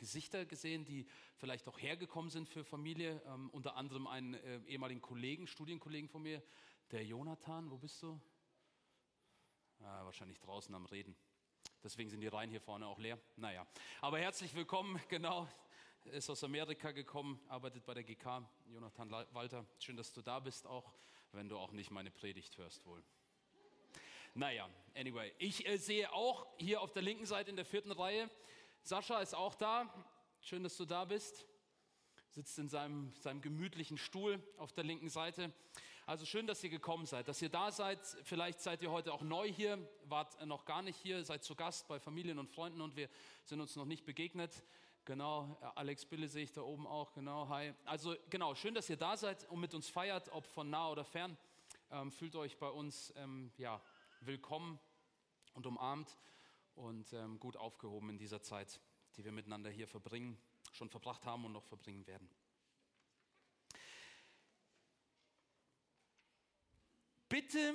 [0.00, 1.06] Gesichter gesehen, die
[1.36, 3.22] vielleicht auch hergekommen sind für Familie.
[3.26, 6.42] Ähm, unter anderem einen äh, ehemaligen Kollegen, Studienkollegen von mir,
[6.90, 7.70] der Jonathan.
[7.70, 8.18] Wo bist du?
[9.80, 11.14] Ah, wahrscheinlich draußen am Reden.
[11.84, 13.18] Deswegen sind die Reihen hier vorne auch leer.
[13.36, 13.66] Naja,
[14.00, 15.46] aber herzlich willkommen, genau.
[16.04, 18.42] Ist aus Amerika gekommen, arbeitet bei der GK.
[18.72, 20.94] Jonathan Walter, schön, dass du da bist, auch
[21.32, 23.04] wenn du auch nicht meine Predigt hörst wohl.
[24.32, 28.30] Naja, anyway, ich äh, sehe auch hier auf der linken Seite in der vierten Reihe,
[28.82, 29.92] Sascha ist auch da.
[30.40, 31.46] Schön, dass du da bist
[32.30, 35.52] sitzt in seinem, seinem gemütlichen Stuhl auf der linken Seite.
[36.06, 38.00] Also schön, dass ihr gekommen seid, dass ihr da seid.
[38.24, 41.88] Vielleicht seid ihr heute auch neu hier, wart noch gar nicht hier, seid zu Gast
[41.88, 43.08] bei Familien und Freunden und wir
[43.44, 44.64] sind uns noch nicht begegnet.
[45.04, 47.74] Genau, Alex Bille sehe ich da oben auch, genau, hi.
[47.84, 51.04] Also genau, schön, dass ihr da seid und mit uns feiert, ob von nah oder
[51.04, 51.36] fern.
[51.90, 53.80] Ähm, fühlt euch bei uns ähm, ja,
[54.20, 54.78] willkommen
[55.54, 56.16] und umarmt
[56.80, 58.80] und ähm, gut aufgehoben in dieser Zeit,
[59.16, 60.40] die wir miteinander hier verbringen
[60.72, 62.28] schon verbracht haben und noch verbringen werden.
[67.28, 67.74] Bitte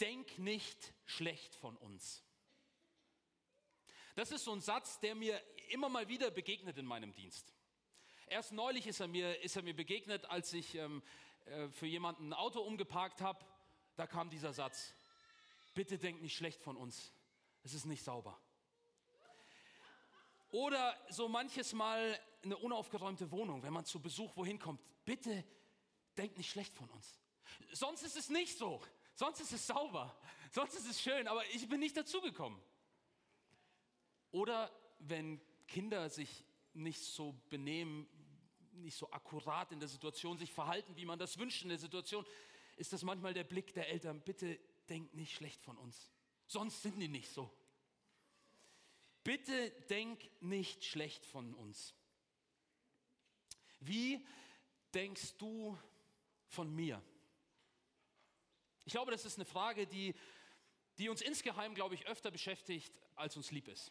[0.00, 2.22] denk nicht schlecht von uns.
[4.14, 7.54] Das ist so ein Satz, der mir immer mal wieder begegnet in meinem Dienst.
[8.26, 11.02] Erst neulich ist er mir, ist er mir begegnet, als ich ähm,
[11.46, 13.44] äh, für jemanden ein Auto umgeparkt habe.
[13.96, 14.94] Da kam dieser Satz,
[15.74, 17.12] bitte denk nicht schlecht von uns.
[17.62, 18.40] Es ist nicht sauber.
[20.50, 24.80] Oder so manches Mal eine unaufgeräumte Wohnung, wenn man zu Besuch wohin kommt.
[25.04, 25.44] Bitte
[26.18, 27.18] denkt nicht schlecht von uns.
[27.72, 28.80] Sonst ist es nicht so.
[29.14, 30.14] Sonst ist es sauber.
[30.50, 32.60] Sonst ist es schön, aber ich bin nicht dazugekommen.
[34.30, 38.06] Oder wenn Kinder sich nicht so benehmen,
[38.72, 42.26] nicht so akkurat in der Situation sich verhalten, wie man das wünscht in der Situation,
[42.76, 44.20] ist das manchmal der Blick der Eltern.
[44.20, 46.10] Bitte denkt nicht schlecht von uns.
[46.52, 47.50] Sonst sind die nicht so.
[49.24, 51.94] Bitte denk nicht schlecht von uns.
[53.80, 54.22] Wie
[54.92, 55.78] denkst du
[56.48, 57.02] von mir?
[58.84, 60.14] Ich glaube, das ist eine Frage, die,
[60.98, 63.90] die uns insgeheim, glaube ich, öfter beschäftigt, als uns lieb ist.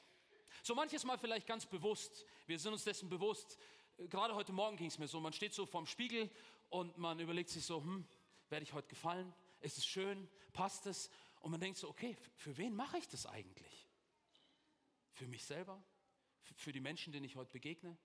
[0.62, 2.28] So manches Mal vielleicht ganz bewusst.
[2.46, 3.58] Wir sind uns dessen bewusst.
[3.98, 5.20] Gerade heute Morgen ging es mir so.
[5.20, 6.30] Man steht so vorm Spiegel
[6.70, 8.08] und man überlegt sich so, hm,
[8.50, 9.34] werde ich heute gefallen?
[9.62, 10.30] Ist es schön?
[10.54, 11.10] Passt es?
[11.42, 13.90] Und man denkt so, okay, für wen mache ich das eigentlich?
[15.12, 15.84] Für mich selber?
[16.56, 17.98] Für die Menschen, denen ich heute begegne?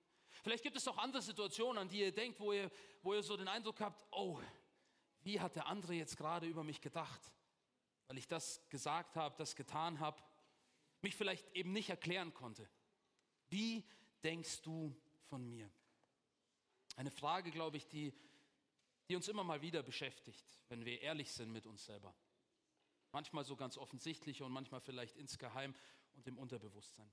[0.43, 2.71] Vielleicht gibt es auch andere Situationen, an die ihr denkt, wo ihr,
[3.03, 4.41] wo ihr so den Eindruck habt, oh,
[5.23, 7.21] wie hat der andere jetzt gerade über mich gedacht?
[8.07, 10.23] Weil ich das gesagt habe, das getan habe,
[11.03, 12.69] mich vielleicht eben nicht erklären konnte.
[13.49, 13.85] Wie
[14.23, 14.95] denkst du
[15.29, 15.71] von mir?
[16.97, 18.15] Eine Frage, glaube ich, die,
[19.09, 22.15] die uns immer mal wieder beschäftigt, wenn wir ehrlich sind mit uns selber.
[23.17, 25.75] Manchmal so ganz offensichtlich und manchmal vielleicht insgeheim
[26.17, 27.11] und im Unterbewusstsein.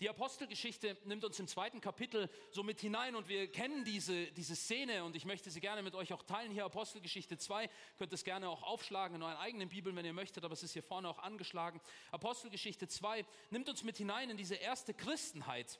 [0.00, 4.56] Die Apostelgeschichte nimmt uns im zweiten Kapitel so mit hinein und wir kennen diese, diese
[4.56, 6.50] Szene und ich möchte sie gerne mit euch auch teilen.
[6.50, 7.68] Hier Apostelgeschichte 2,
[7.98, 10.72] könnt es gerne auch aufschlagen in euren eigenen Bibeln, wenn ihr möchtet, aber es ist
[10.72, 11.78] hier vorne auch angeschlagen.
[12.10, 15.78] Apostelgeschichte 2 nimmt uns mit hinein in diese erste Christenheit.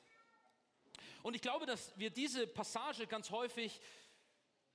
[1.22, 3.80] Und ich glaube, dass wir diese Passage ganz häufig,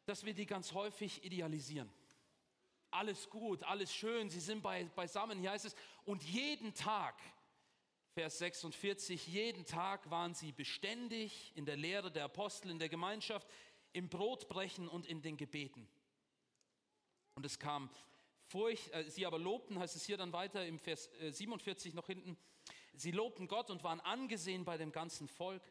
[0.05, 1.93] dass wir die ganz häufig idealisieren
[2.95, 5.39] alles gut, alles schön, sie sind bei, beisammen.
[5.39, 5.75] Hier heißt es,
[6.05, 7.15] und jeden Tag,
[8.13, 13.47] Vers 46, jeden Tag waren sie beständig in der Lehre der Apostel, in der Gemeinschaft,
[13.91, 15.87] im Brotbrechen und in den Gebeten.
[17.35, 17.89] Und es kam
[18.47, 22.07] Furcht, äh, sie aber lobten, heißt es hier dann weiter im Vers äh, 47 noch
[22.07, 22.37] hinten,
[22.93, 25.63] sie lobten Gott und waren angesehen bei dem ganzen Volk.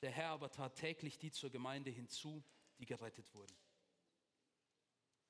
[0.00, 2.42] Der Herr aber tat täglich die zur Gemeinde hinzu,
[2.78, 3.54] die gerettet wurden.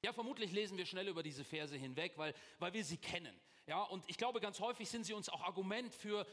[0.05, 3.35] Ja, vermutlich lesen wir schnell über diese Verse hinweg, weil, weil wir sie kennen.
[3.67, 6.27] Ja, und ich glaube, ganz häufig sind sie uns auch Argument für,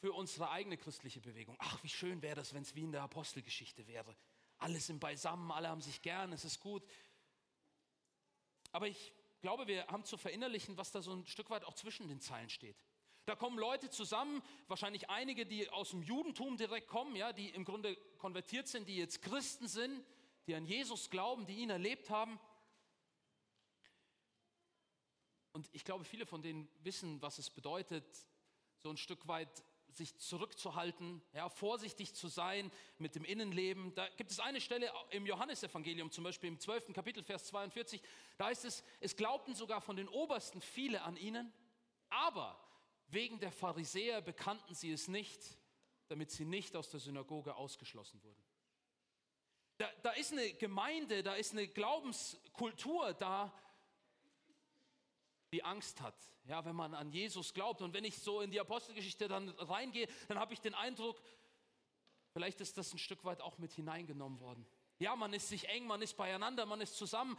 [0.00, 1.56] für unsere eigene christliche Bewegung.
[1.60, 4.16] Ach, wie schön wäre das, wenn es wie in der Apostelgeschichte wäre.
[4.58, 6.82] Alle sind beisammen, alle haben sich gern, es ist gut.
[8.72, 12.08] Aber ich glaube, wir haben zu verinnerlichen, was da so ein Stück weit auch zwischen
[12.08, 12.76] den Zeilen steht.
[13.26, 17.64] Da kommen Leute zusammen, wahrscheinlich einige, die aus dem Judentum direkt kommen, ja, die im
[17.64, 20.04] Grunde konvertiert sind, die jetzt Christen sind,
[20.46, 22.38] die an Jesus glauben, die ihn erlebt haben.
[25.64, 28.04] Und ich glaube, viele von denen wissen, was es bedeutet,
[28.76, 33.94] so ein Stück weit sich zurückzuhalten, ja, vorsichtig zu sein mit dem Innenleben.
[33.94, 36.92] Da gibt es eine Stelle im Johannesevangelium, zum Beispiel im 12.
[36.92, 38.02] Kapitel, Vers 42,
[38.36, 41.52] da heißt es, es glaubten sogar von den Obersten viele an ihnen,
[42.10, 42.58] aber
[43.06, 45.40] wegen der Pharisäer bekannten sie es nicht,
[46.08, 48.42] damit sie nicht aus der Synagoge ausgeschlossen wurden.
[49.76, 53.52] Da, da ist eine Gemeinde, da ist eine Glaubenskultur da,
[55.54, 56.16] die Angst hat,
[56.46, 57.80] ja, wenn man an Jesus glaubt.
[57.80, 61.22] Und wenn ich so in die Apostelgeschichte dann reingehe, dann habe ich den Eindruck,
[62.32, 64.66] vielleicht ist das ein Stück weit auch mit hineingenommen worden.
[64.98, 67.38] Ja, man ist sich eng, man ist beieinander, man ist zusammen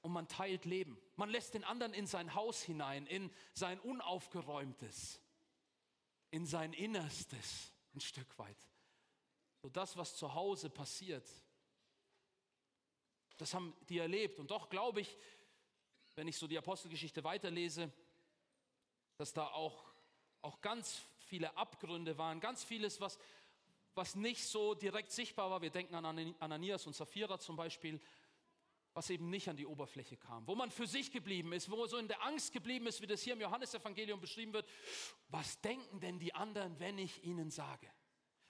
[0.00, 1.00] und man teilt Leben.
[1.14, 5.20] Man lässt den anderen in sein Haus hinein, in sein Unaufgeräumtes,
[6.32, 8.58] in sein Innerstes ein Stück weit.
[9.62, 11.28] So das, was zu Hause passiert,
[13.36, 14.38] das haben die erlebt.
[14.38, 15.16] Und doch glaube ich,
[16.16, 17.92] wenn ich so die Apostelgeschichte weiterlese,
[19.16, 19.84] dass da auch,
[20.42, 23.18] auch ganz viele Abgründe waren, ganz vieles, was,
[23.94, 25.62] was nicht so direkt sichtbar war.
[25.62, 28.00] Wir denken an Ananias und Sapphira zum Beispiel,
[28.94, 31.96] was eben nicht an die Oberfläche kam, wo man für sich geblieben ist, wo so
[31.96, 34.68] in der Angst geblieben ist, wie das hier im Johannesevangelium beschrieben wird.
[35.28, 37.90] Was denken denn die anderen, wenn ich ihnen sage?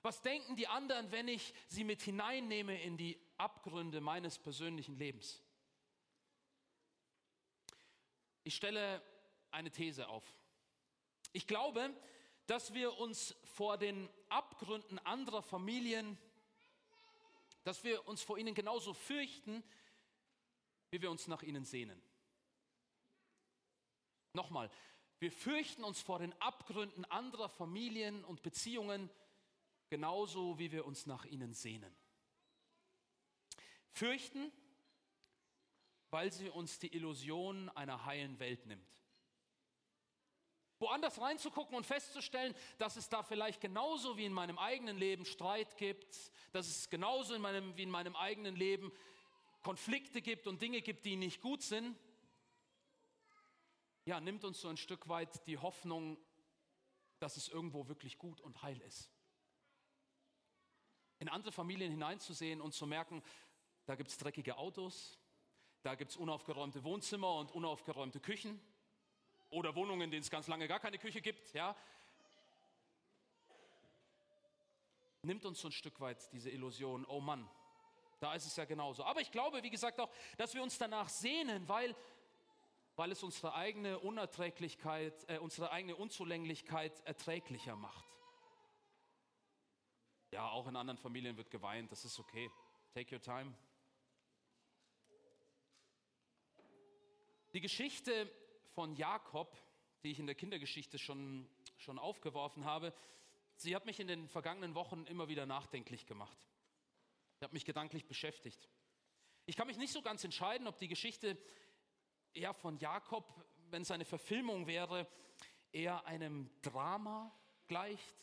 [0.03, 5.43] Was denken die anderen, wenn ich sie mit hineinnehme in die Abgründe meines persönlichen Lebens?
[8.45, 9.03] Ich stelle
[9.51, 10.25] eine These auf.
[11.33, 11.93] Ich glaube,
[12.47, 16.19] dass wir uns vor den Abgründen anderer Familien,
[17.65, 19.65] dass wir uns vor ihnen genauso fürchten,
[20.91, 22.01] wie wir uns nach ihnen sehnen.
[24.35, 24.71] Nochmal,
[25.21, 29.09] wir fürchten uns vor den Abgründen anderer Familien und Beziehungen,
[29.89, 31.97] genauso wie wir uns nach ihnen sehnen.
[33.93, 34.53] Fürchten,
[36.15, 38.87] weil sie uns die Illusion einer heilen Welt nimmt.
[40.79, 45.77] Woanders reinzugucken und festzustellen, dass es da vielleicht genauso wie in meinem eigenen Leben Streit
[45.77, 48.93] gibt, dass es genauso in meinem, wie in meinem eigenen Leben
[49.63, 51.99] Konflikte gibt und Dinge gibt, die nicht gut sind,
[54.05, 56.17] ja, nimmt uns so ein Stück weit die Hoffnung,
[57.19, 59.11] dass es irgendwo wirklich gut und heil ist
[61.19, 63.23] in andere Familien hineinzusehen und zu merken,
[63.87, 65.19] da gibt es dreckige Autos,
[65.85, 68.59] da gibt es unaufgeräumte Wohnzimmer und unaufgeräumte Küchen
[69.51, 71.53] oder Wohnungen, in denen es ganz lange gar keine Küche gibt.
[71.53, 71.77] Ja.
[75.21, 77.47] Nimmt uns so ein Stück weit diese Illusion, oh Mann,
[78.19, 79.05] da ist es ja genauso.
[79.05, 81.95] Aber ich glaube, wie gesagt, auch, dass wir uns danach sehnen, weil,
[82.97, 88.07] weil es unsere eigene Unerträglichkeit, äh, unsere eigene Unzulänglichkeit erträglicher macht.
[90.31, 92.51] Ja, auch in anderen Familien wird geweint, das ist okay.
[92.95, 93.55] Take your time.
[97.55, 98.31] Die Geschichte
[98.75, 99.57] von Jakob,
[100.03, 101.49] die ich in der Kindergeschichte schon,
[101.79, 102.93] schon aufgeworfen habe,
[103.57, 106.37] sie hat mich in den vergangenen Wochen immer wieder nachdenklich gemacht.
[107.39, 108.69] Ich habe mich gedanklich beschäftigt.
[109.47, 111.39] Ich kann mich nicht so ganz entscheiden, ob die Geschichte
[112.33, 113.33] eher von Jakob,
[113.71, 115.07] wenn es eine Verfilmung wäre,
[115.73, 117.33] eher einem Drama
[117.67, 118.17] gleicht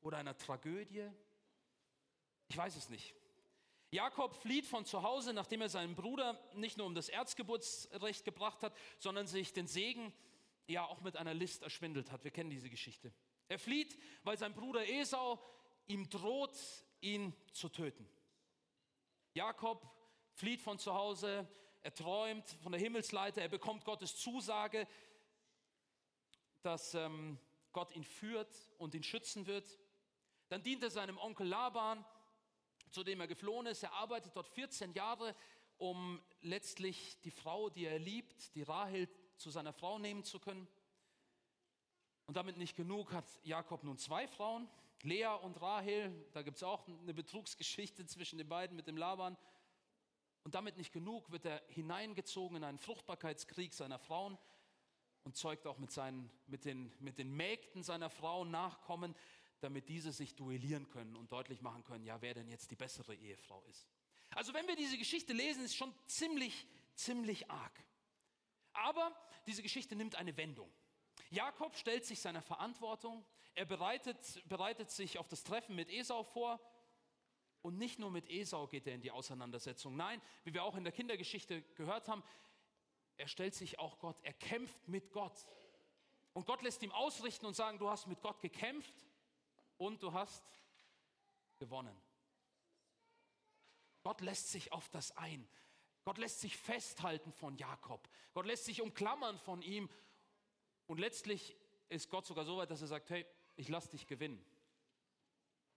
[0.00, 1.10] oder einer Tragödie
[2.48, 3.14] ich weiß es nicht.
[3.90, 8.62] Jakob flieht von zu Hause, nachdem er seinen Bruder nicht nur um das Erzgeburtsrecht gebracht
[8.62, 10.12] hat, sondern sich den Segen
[10.66, 12.24] ja auch mit einer List erschwindelt hat.
[12.24, 13.12] Wir kennen diese Geschichte.
[13.48, 15.42] Er flieht, weil sein Bruder Esau
[15.86, 16.56] ihm droht,
[17.00, 18.06] ihn zu töten.
[19.32, 19.90] Jakob
[20.34, 21.48] flieht von zu Hause,
[21.80, 24.86] er träumt von der Himmelsleiter, er bekommt Gottes Zusage,
[26.60, 27.38] dass ähm,
[27.72, 29.78] Gott ihn führt und ihn schützen wird.
[30.48, 32.04] Dann dient er seinem Onkel Laban,
[32.90, 33.82] zu dem er geflohen ist.
[33.82, 35.34] Er arbeitet dort 14 Jahre,
[35.76, 40.66] um letztlich die Frau, die er liebt, die Rahel, zu seiner Frau nehmen zu können.
[42.26, 44.68] Und damit nicht genug hat Jakob nun zwei Frauen,
[45.02, 46.12] Lea und Rahel.
[46.32, 49.36] Da gibt es auch eine Betrugsgeschichte zwischen den beiden mit dem Laban.
[50.44, 54.38] Und damit nicht genug wird er hineingezogen in einen Fruchtbarkeitskrieg seiner Frauen
[55.24, 59.14] und zeugt auch mit, seinen, mit, den, mit den Mägden seiner Frauen Nachkommen
[59.60, 63.14] damit diese sich duellieren können und deutlich machen können, ja, wer denn jetzt die bessere
[63.14, 63.88] Ehefrau ist.
[64.30, 67.84] Also wenn wir diese Geschichte lesen, ist schon ziemlich, ziemlich arg.
[68.72, 69.14] Aber
[69.46, 70.70] diese Geschichte nimmt eine Wendung.
[71.30, 73.24] Jakob stellt sich seiner Verantwortung,
[73.54, 76.60] er bereitet, bereitet sich auf das Treffen mit Esau vor
[77.62, 79.96] und nicht nur mit Esau geht er in die Auseinandersetzung.
[79.96, 82.22] Nein, wie wir auch in der Kindergeschichte gehört haben,
[83.16, 85.46] er stellt sich auch Gott, er kämpft mit Gott.
[86.34, 88.94] Und Gott lässt ihm ausrichten und sagen, du hast mit Gott gekämpft
[89.78, 90.44] und du hast
[91.58, 91.96] gewonnen.
[94.02, 95.48] Gott lässt sich auf das ein.
[96.04, 98.08] Gott lässt sich festhalten von Jakob.
[98.32, 99.88] Gott lässt sich umklammern von ihm.
[100.86, 101.56] Und letztlich
[101.88, 104.42] ist Gott sogar so weit, dass er sagt, hey, ich lass dich gewinnen.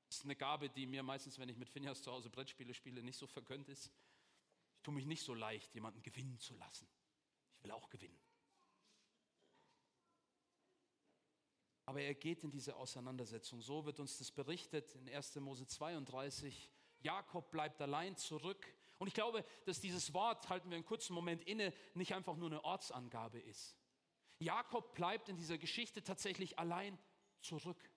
[0.08, 3.04] Das ist eine Gabe, die mir meistens, wenn ich mit Finjas zu Hause Brettspiele spiele,
[3.04, 3.92] nicht so vergönnt ist.
[4.76, 6.88] Ich tue mich nicht so leicht, jemanden gewinnen zu lassen.
[7.58, 8.20] Ich will auch gewinnen.
[11.92, 13.62] Aber er geht in diese Auseinandersetzung.
[13.62, 15.36] So wird uns das berichtet in 1.
[15.42, 16.72] Mose 32.
[17.02, 18.66] Jakob bleibt allein zurück.
[18.98, 22.48] Und ich glaube, dass dieses Wort, halten wir einen kurzen Moment inne, nicht einfach nur
[22.48, 23.76] eine Ortsangabe ist.
[24.40, 26.98] Jakob bleibt in dieser Geschichte tatsächlich allein
[27.42, 27.92] zurück.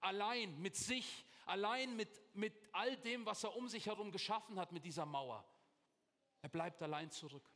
[0.00, 4.72] Allein mit sich, allein mit, mit all dem, was er um sich herum geschaffen hat,
[4.72, 5.48] mit dieser Mauer.
[6.40, 7.48] Er bleibt allein zurück.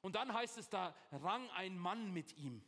[0.00, 2.64] Und dann heißt es, da rang ein Mann mit ihm,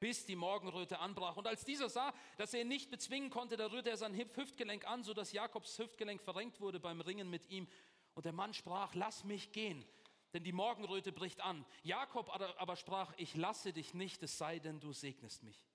[0.00, 1.36] bis die Morgenröte anbrach.
[1.36, 4.86] Und als dieser sah, dass er ihn nicht bezwingen konnte, da rührte er sein Hüftgelenk
[4.88, 7.68] an, sodass Jakobs Hüftgelenk verrenkt wurde beim Ringen mit ihm.
[8.14, 9.84] Und der Mann sprach, lass mich gehen,
[10.32, 11.64] denn die Morgenröte bricht an.
[11.82, 15.68] Jakob aber sprach, ich lasse dich nicht, es sei denn, du segnest mich.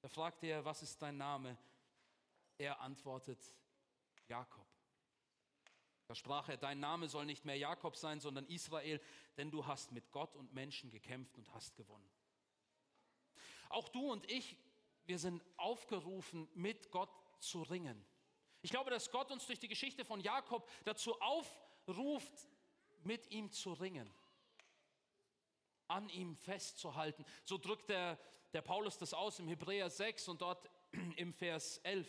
[0.00, 1.56] Da fragte er, was ist dein Name?
[2.58, 3.40] Er antwortet,
[4.28, 4.66] Jakob.
[6.06, 9.00] Da sprach er, dein Name soll nicht mehr Jakob sein, sondern Israel,
[9.36, 12.08] denn du hast mit Gott und Menschen gekämpft und hast gewonnen.
[13.68, 14.56] Auch du und ich,
[15.06, 17.10] wir sind aufgerufen, mit Gott
[17.40, 18.04] zu ringen.
[18.62, 22.48] Ich glaube, dass Gott uns durch die Geschichte von Jakob dazu aufruft,
[23.04, 24.10] mit ihm zu ringen,
[25.86, 27.24] an ihm festzuhalten.
[27.44, 28.18] So drückt der,
[28.52, 30.68] der Paulus das aus im Hebräer 6 und dort
[31.16, 32.08] im Vers 11.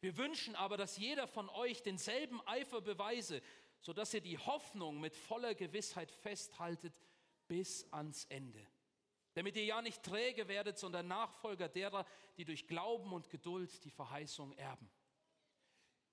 [0.00, 3.40] Wir wünschen aber, dass jeder von euch denselben Eifer beweise,
[3.80, 6.92] sodass ihr die Hoffnung mit voller Gewissheit festhaltet
[7.48, 8.66] bis ans Ende.
[9.36, 12.06] Damit ihr ja nicht träge werdet, sondern Nachfolger derer,
[12.38, 14.90] die durch Glauben und Geduld die Verheißung erben.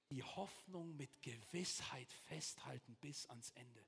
[0.10, 3.86] Die Hoffnung mit Gewissheit festhalten bis ans Ende.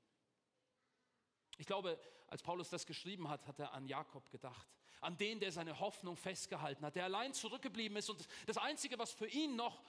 [1.58, 4.66] Ich glaube, als Paulus das geschrieben hat, hat er an Jakob gedacht.
[5.02, 8.08] An den, der seine Hoffnung festgehalten hat, der allein zurückgeblieben ist.
[8.08, 9.82] Und das Einzige, was für ihn noch,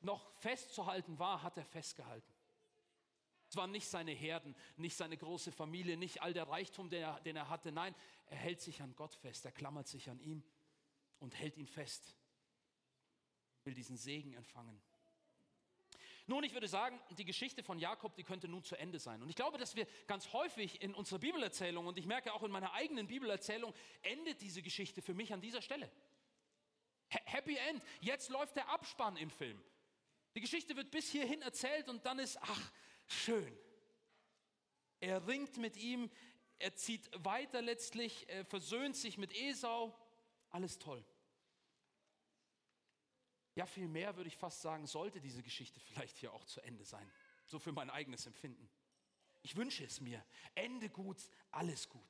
[0.00, 2.33] noch festzuhalten war, hat er festgehalten.
[3.54, 7.20] Es waren nicht seine Herden, nicht seine große Familie, nicht all der Reichtum, den er,
[7.20, 7.70] den er hatte.
[7.70, 7.94] Nein,
[8.26, 10.42] er hält sich an Gott fest, er klammert sich an ihm
[11.20, 12.16] und hält ihn fest.
[13.62, 14.82] Will diesen Segen empfangen.
[16.26, 19.22] Nun, ich würde sagen, die Geschichte von Jakob, die könnte nun zu Ende sein.
[19.22, 22.50] Und ich glaube, dass wir ganz häufig in unserer Bibelerzählung, und ich merke auch in
[22.50, 25.88] meiner eigenen Bibelerzählung, endet diese Geschichte für mich an dieser Stelle.
[27.08, 27.84] Happy End.
[28.00, 29.62] Jetzt läuft der Abspann im Film.
[30.34, 32.72] Die Geschichte wird bis hierhin erzählt und dann ist, ach,
[33.06, 33.58] schön.
[35.00, 36.10] Er ringt mit ihm,
[36.58, 39.94] er zieht weiter letztlich, er versöhnt sich mit Esau.
[40.50, 41.04] Alles toll.
[43.54, 46.84] Ja, viel mehr würde ich fast sagen, sollte diese Geschichte vielleicht hier auch zu Ende
[46.84, 47.10] sein.
[47.44, 48.68] So für mein eigenes Empfinden.
[49.42, 50.24] Ich wünsche es mir.
[50.54, 51.18] Ende gut,
[51.50, 52.02] alles gut.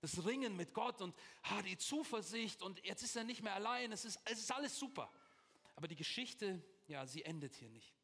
[0.00, 3.92] Das Ringen mit Gott und ah, die Zuversicht und jetzt ist er nicht mehr allein.
[3.92, 5.12] Es ist, es ist alles super.
[5.76, 7.99] Aber die Geschichte, ja, sie endet hier nicht.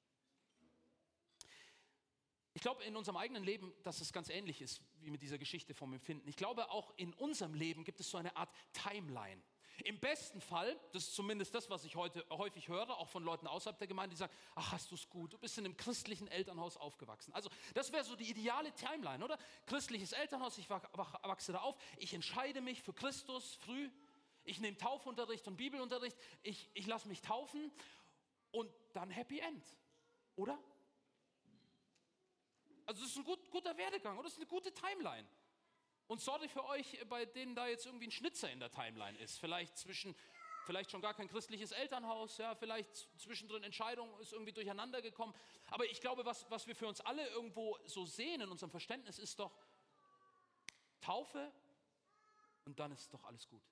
[2.56, 5.74] Ich glaube in unserem eigenen Leben, dass es ganz ähnlich ist wie mit dieser Geschichte
[5.74, 6.26] vom Empfinden.
[6.26, 9.42] Ich glaube auch in unserem Leben gibt es so eine Art Timeline.
[9.84, 13.46] Im besten Fall, das ist zumindest das, was ich heute häufig höre, auch von Leuten
[13.46, 16.28] außerhalb der Gemeinde, die sagen, ach, hast du es gut, du bist in einem christlichen
[16.28, 17.30] Elternhaus aufgewachsen.
[17.34, 19.38] Also das wäre so die ideale Timeline, oder?
[19.66, 23.90] Christliches Elternhaus, ich wachse da auf, ich entscheide mich für Christus früh,
[24.44, 27.70] ich nehme Taufunterricht und Bibelunterricht, ich, ich lasse mich taufen
[28.50, 29.66] und dann Happy End,
[30.36, 30.58] oder?
[32.86, 34.24] Also das ist ein gut, guter Werdegang, oder?
[34.24, 35.26] Das ist eine gute Timeline.
[36.06, 39.38] Und sorry für euch, bei denen da jetzt irgendwie ein Schnitzer in der Timeline ist.
[39.40, 40.14] Vielleicht zwischen,
[40.64, 45.34] vielleicht schon gar kein christliches Elternhaus, ja, vielleicht zwischendrin Entscheidungen ist irgendwie durcheinander gekommen.
[45.66, 49.18] Aber ich glaube, was, was wir für uns alle irgendwo so sehen in unserem Verständnis
[49.18, 49.52] ist doch
[51.00, 51.52] Taufe
[52.66, 53.62] und dann ist doch alles gut.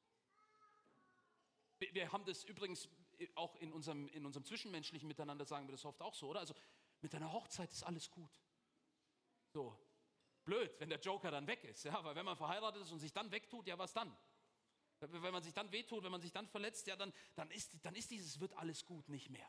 [1.78, 2.88] Wir, haben das übrigens
[3.34, 6.40] auch in unserem, in unserem zwischenmenschlichen Miteinander, sagen wir das oft auch so, oder?
[6.40, 6.54] Also
[7.00, 8.40] mit deiner Hochzeit ist alles gut.
[9.54, 9.72] So,
[10.44, 11.84] blöd, wenn der Joker dann weg ist.
[11.84, 12.02] Ja?
[12.02, 14.14] Weil wenn man verheiratet ist und sich dann wegtut, ja, was dann?
[14.98, 17.94] Wenn man sich dann wehtut, wenn man sich dann verletzt, ja, dann, dann, ist, dann
[17.94, 19.48] ist dieses wird alles gut nicht mehr.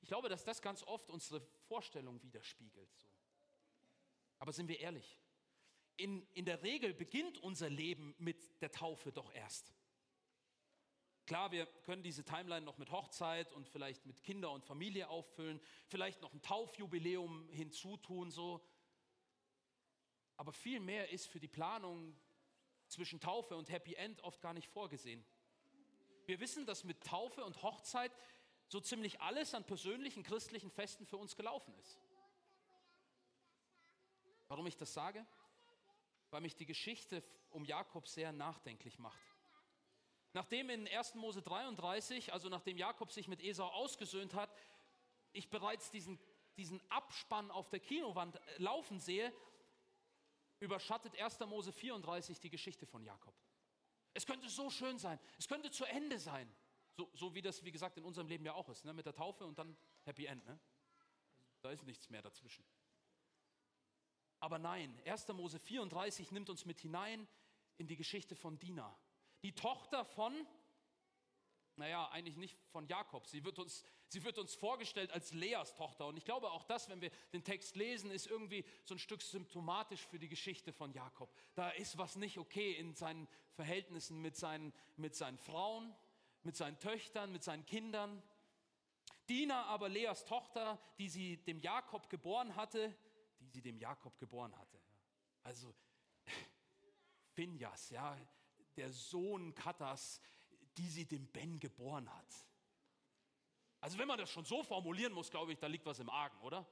[0.00, 2.94] Ich glaube, dass das ganz oft unsere Vorstellung widerspiegelt.
[2.96, 3.08] So.
[4.38, 5.18] Aber sind wir ehrlich?
[5.96, 9.74] In, in der Regel beginnt unser Leben mit der Taufe doch erst.
[11.26, 15.60] Klar, wir können diese Timeline noch mit Hochzeit und vielleicht mit Kinder und Familie auffüllen,
[15.88, 18.64] vielleicht noch ein Taufjubiläum hinzutun, so.
[20.36, 22.16] Aber viel mehr ist für die Planung
[22.86, 25.24] zwischen Taufe und Happy End oft gar nicht vorgesehen.
[26.26, 28.12] Wir wissen, dass mit Taufe und Hochzeit
[28.68, 32.00] so ziemlich alles an persönlichen christlichen Festen für uns gelaufen ist.
[34.46, 35.26] Warum ich das sage?
[36.30, 39.35] Weil mich die Geschichte um Jakob sehr nachdenklich macht.
[40.36, 41.14] Nachdem in 1.
[41.14, 44.54] Mose 33, also nachdem Jakob sich mit Esau ausgesöhnt hat,
[45.32, 46.20] ich bereits diesen,
[46.58, 49.32] diesen Abspann auf der Kinowand laufen sehe,
[50.60, 51.40] überschattet 1.
[51.40, 53.34] Mose 34 die Geschichte von Jakob.
[54.12, 56.54] Es könnte so schön sein, es könnte zu Ende sein.
[56.98, 58.92] So, so wie das, wie gesagt, in unserem Leben ja auch ist, ne?
[58.92, 60.44] mit der Taufe und dann Happy End.
[60.44, 60.60] Ne?
[61.62, 62.62] Da ist nichts mehr dazwischen.
[64.40, 65.28] Aber nein, 1.
[65.28, 67.26] Mose 34 nimmt uns mit hinein
[67.78, 68.94] in die Geschichte von Dina,
[69.42, 70.46] die Tochter von
[71.76, 73.26] naja, eigentlich nicht von Jakob.
[73.26, 76.06] Sie wird, uns, sie wird uns vorgestellt als Leas Tochter.
[76.06, 79.22] Und ich glaube auch das, wenn wir den Text lesen, ist irgendwie so ein Stück
[79.22, 81.30] symptomatisch für die Geschichte von Jakob.
[81.54, 85.94] Da ist was nicht okay in seinen Verhältnissen mit seinen, mit seinen Frauen,
[86.42, 88.22] mit seinen Töchtern, mit seinen Kindern.
[89.28, 92.96] Dina aber Leas Tochter, die sie dem Jakob geboren hatte,
[93.38, 94.80] die sie dem Jakob geboren hatte.
[95.42, 95.74] Also
[97.34, 98.16] Finjas, ja,
[98.76, 100.20] der Sohn Katas,
[100.76, 102.46] die sie dem Ben geboren hat.
[103.80, 106.38] Also wenn man das schon so formulieren muss, glaube ich, da liegt was im Argen,
[106.40, 106.66] oder?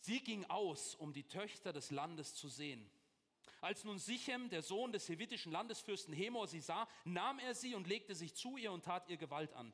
[0.00, 2.90] Sie ging aus, um die Töchter des Landes zu sehen.
[3.60, 7.86] Als nun Sichem, der Sohn des hevitischen Landesfürsten Hemor, sie sah, nahm er sie und
[7.86, 9.72] legte sich zu ihr und tat ihr Gewalt an.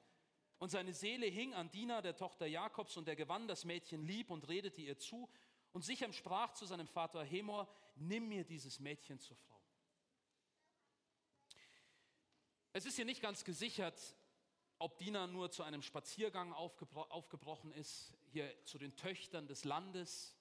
[0.59, 4.31] Und seine Seele hing an Dina, der Tochter Jakobs, und er gewann das Mädchen lieb
[4.31, 5.31] und redete ihr zu.
[5.73, 9.58] Und Sichem sprach zu seinem Vater Hemor, nimm mir dieses Mädchen zur Frau.
[12.73, 13.99] Es ist hier nicht ganz gesichert,
[14.79, 20.37] ob Dina nur zu einem Spaziergang aufgebro aufgebrochen ist, hier zu den Töchtern des Landes,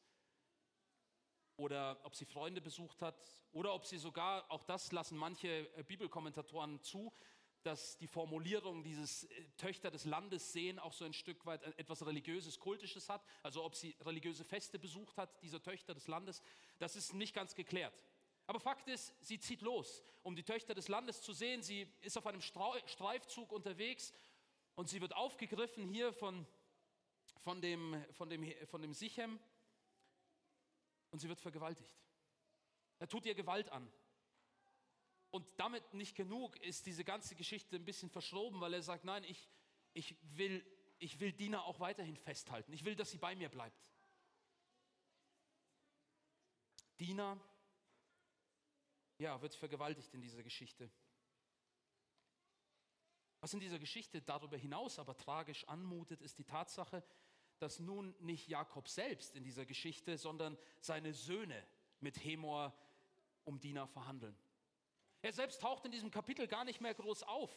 [1.55, 3.17] oder ob sie Freunde besucht hat,
[3.51, 7.13] oder ob sie sogar, auch das lassen manche äh, Bibelkommentatoren zu,
[7.63, 11.73] dass die Formulierung dieses äh, Töchter des Landes sehen auch so ein Stück weit äh,
[11.77, 16.43] etwas religiöses, kultisches hat, also ob sie religiöse Feste besucht hat, diese Töchter des Landes,
[16.77, 17.93] das ist nicht ganz geklärt.
[18.47, 21.61] Aber Fakt ist, sie zieht los, um die Töchter des Landes zu sehen.
[21.61, 24.13] Sie ist auf einem Streifzug unterwegs
[24.75, 26.47] und sie wird aufgegriffen hier von,
[27.43, 29.37] von, dem, von, dem, von dem Sichem
[31.11, 31.93] und sie wird vergewaltigt.
[32.99, 33.91] Er tut ihr Gewalt an.
[35.29, 39.25] Und damit nicht genug ist diese ganze Geschichte ein bisschen verschroben, weil er sagt, nein,
[39.25, 39.49] ich,
[39.93, 40.65] ich, will,
[40.99, 42.71] ich will Dina auch weiterhin festhalten.
[42.71, 43.77] Ich will, dass sie bei mir bleibt.
[46.97, 47.37] Dina
[49.17, 50.89] ja, wird vergewaltigt in dieser Geschichte.
[53.39, 57.03] Was in dieser Geschichte darüber hinaus aber tragisch anmutet, ist die Tatsache,
[57.59, 61.65] dass nun nicht Jakob selbst in dieser Geschichte, sondern seine Söhne
[61.99, 62.77] mit Hemor
[63.45, 64.37] um Dina verhandeln.
[65.21, 67.51] Er selbst taucht in diesem Kapitel gar nicht mehr groß auf.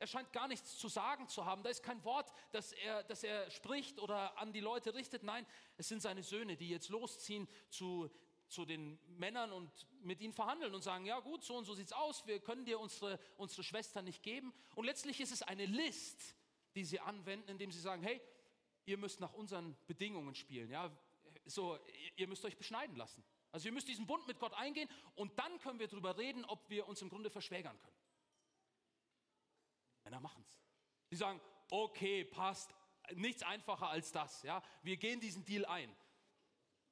[0.00, 1.62] Er scheint gar nichts zu sagen zu haben.
[1.62, 5.24] Da ist kein Wort, das er, das er spricht oder an die Leute richtet.
[5.24, 5.44] Nein,
[5.76, 8.10] es sind seine Söhne, die jetzt losziehen zu
[8.48, 11.86] zu den Männern und mit ihnen verhandeln und sagen, ja gut, so und so sieht
[11.86, 14.52] es aus, wir können dir unsere, unsere Schwester nicht geben.
[14.74, 16.36] Und letztlich ist es eine List,
[16.74, 18.20] die sie anwenden, indem sie sagen, hey,
[18.86, 20.70] ihr müsst nach unseren Bedingungen spielen.
[20.70, 20.90] Ja?
[21.44, 21.78] So,
[22.16, 23.22] ihr müsst euch beschneiden lassen.
[23.50, 26.68] Also ihr müsst diesen Bund mit Gott eingehen und dann können wir darüber reden, ob
[26.68, 27.96] wir uns im Grunde verschwägern können.
[30.04, 30.58] Männer machen es.
[31.10, 32.74] Sie sagen, okay, passt,
[33.14, 34.42] nichts einfacher als das.
[34.42, 34.62] Ja?
[34.82, 35.94] Wir gehen diesen Deal ein.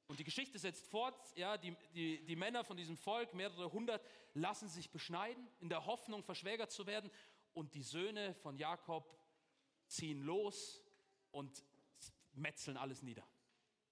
[0.07, 4.01] Und die Geschichte setzt fort, ja, die, die, die Männer von diesem Volk, mehrere hundert,
[4.33, 7.11] lassen sich beschneiden, in der Hoffnung, verschwägert zu werden.
[7.53, 9.19] Und die Söhne von Jakob
[9.87, 10.81] ziehen los
[11.31, 11.63] und
[12.33, 13.27] metzeln alles nieder.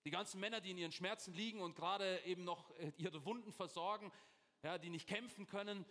[0.05, 3.51] Die ganzen Männer, die in ihren Schmerzen liegen und gerade eben noch äh, ihre Wunden
[3.51, 4.11] versorgen,
[4.61, 5.85] ja, die nicht kämpfen können,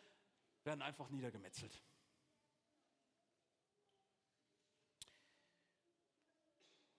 [0.63, 1.83] werden einfach niedergemetzelt.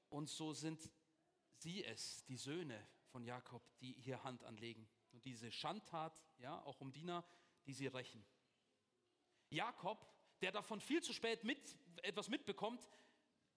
[0.10, 0.90] Und so sind
[1.58, 2.86] sie es, die Söhne
[3.16, 4.86] von Jakob, die hier Hand anlegen.
[5.14, 7.24] Und diese Schandtat, ja, auch um Diener,
[7.66, 8.26] die sie rächen.
[9.50, 10.06] Jakob,
[10.42, 12.86] der davon viel zu spät mit, etwas mitbekommt,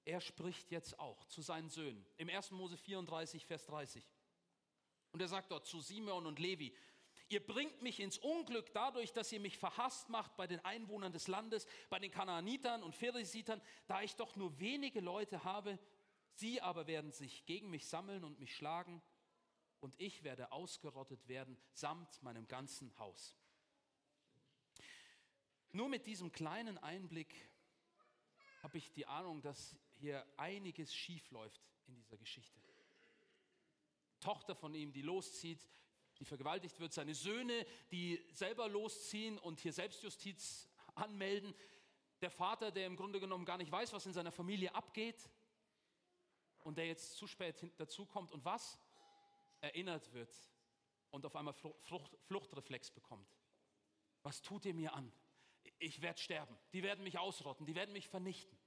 [0.04, 2.06] er spricht jetzt auch zu seinen Söhnen.
[2.18, 2.52] Im 1.
[2.52, 4.08] Mose 34, Vers 30.
[5.10, 6.72] Und er sagt dort zu Simeon und Levi,
[7.28, 11.26] Ihr bringt mich ins Unglück dadurch, dass ihr mich verhasst macht bei den Einwohnern des
[11.26, 15.80] Landes, bei den Kanaanitern und Pheresitern, da ich doch nur wenige Leute habe.
[16.34, 19.02] Sie aber werden sich gegen mich sammeln und mich schlagen
[19.80, 23.36] und ich werde ausgerottet werden samt meinem ganzen Haus.
[25.72, 27.34] Nur mit diesem kleinen Einblick
[28.62, 32.60] habe ich die Ahnung, dass hier einiges schief läuft in dieser Geschichte.
[34.20, 35.68] Tochter von ihm, die loszieht,
[36.18, 41.54] die vergewaltigt wird, seine Söhne, die selber losziehen und hier Selbstjustiz anmelden,
[42.20, 45.28] der Vater, der im Grunde genommen gar nicht weiß, was in seiner Familie abgeht
[46.64, 48.78] und der jetzt zu spät dazukommt und was?
[49.60, 50.34] Erinnert wird
[51.10, 53.28] und auf einmal Flucht, Fluchtreflex bekommt.
[54.22, 55.12] Was tut ihr mir an?
[55.78, 56.58] Ich werde sterben.
[56.72, 57.66] Die werden mich ausrotten.
[57.66, 58.58] Die werden mich vernichten.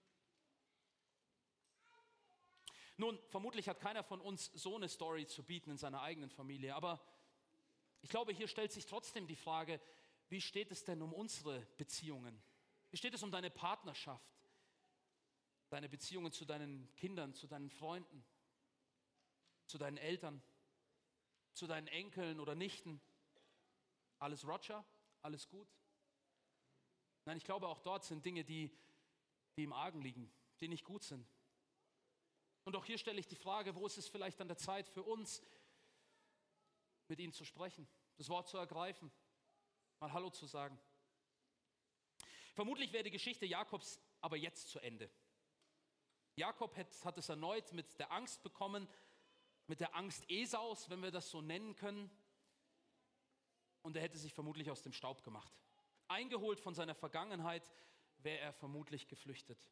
[2.98, 6.76] Nun, vermutlich hat keiner von uns so eine Story zu bieten in seiner eigenen Familie,
[6.76, 7.04] aber
[8.02, 9.82] ich glaube, hier stellt sich trotzdem die Frage,
[10.30, 12.42] wie steht es denn um unsere Beziehungen?
[12.90, 14.52] Wie steht es um deine Partnerschaft,
[15.70, 18.24] deine Beziehungen zu deinen Kindern, zu deinen Freunden,
[19.66, 20.44] zu deinen Eltern?
[21.54, 23.02] Zu deinen Enkeln oder Nichten.
[24.20, 24.86] Alles Roger,
[25.22, 25.68] alles gut.
[27.26, 28.76] Nein, ich glaube, auch dort sind Dinge, die,
[29.56, 31.28] die im Argen liegen, die nicht gut sind.
[32.64, 35.04] Und auch hier stelle ich die Frage, wo ist es vielleicht an der Zeit für
[35.04, 35.42] uns,
[37.08, 37.88] mit ihnen zu sprechen,
[38.18, 39.12] das Wort zu ergreifen,
[40.00, 40.80] mal Hallo zu sagen.
[42.54, 45.10] Vermutlich wäre die Geschichte Jakobs aber jetzt zu Ende.
[46.36, 48.88] Jakob hat, hat es erneut mit der Angst bekommen,
[49.72, 52.12] mit der Angst Esaus, wenn wir das so nennen können.
[53.84, 55.58] Und er hätte sich vermutlich aus dem Staub gemacht.
[56.10, 57.72] Eingeholt von seiner Vergangenheit
[58.18, 59.72] wäre er vermutlich geflüchtet.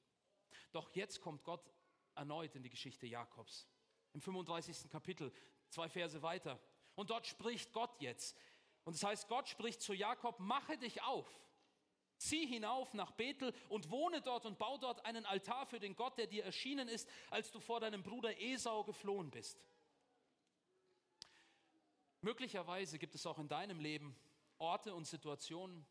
[0.71, 1.73] Doch jetzt kommt Gott
[2.15, 3.67] erneut in die Geschichte Jakobs.
[4.13, 4.89] Im 35.
[4.89, 5.33] Kapitel,
[5.67, 6.61] zwei Verse weiter.
[6.95, 8.37] Und dort spricht Gott jetzt.
[8.85, 11.27] Und das heißt, Gott spricht zu Jakob, mache dich auf,
[12.15, 16.17] zieh hinauf nach Bethel und wohne dort und bau dort einen Altar für den Gott,
[16.17, 19.61] der dir erschienen ist, als du vor deinem Bruder Esau geflohen bist.
[22.21, 24.15] Möglicherweise gibt es auch in deinem Leben
[24.57, 25.85] Orte und Situationen,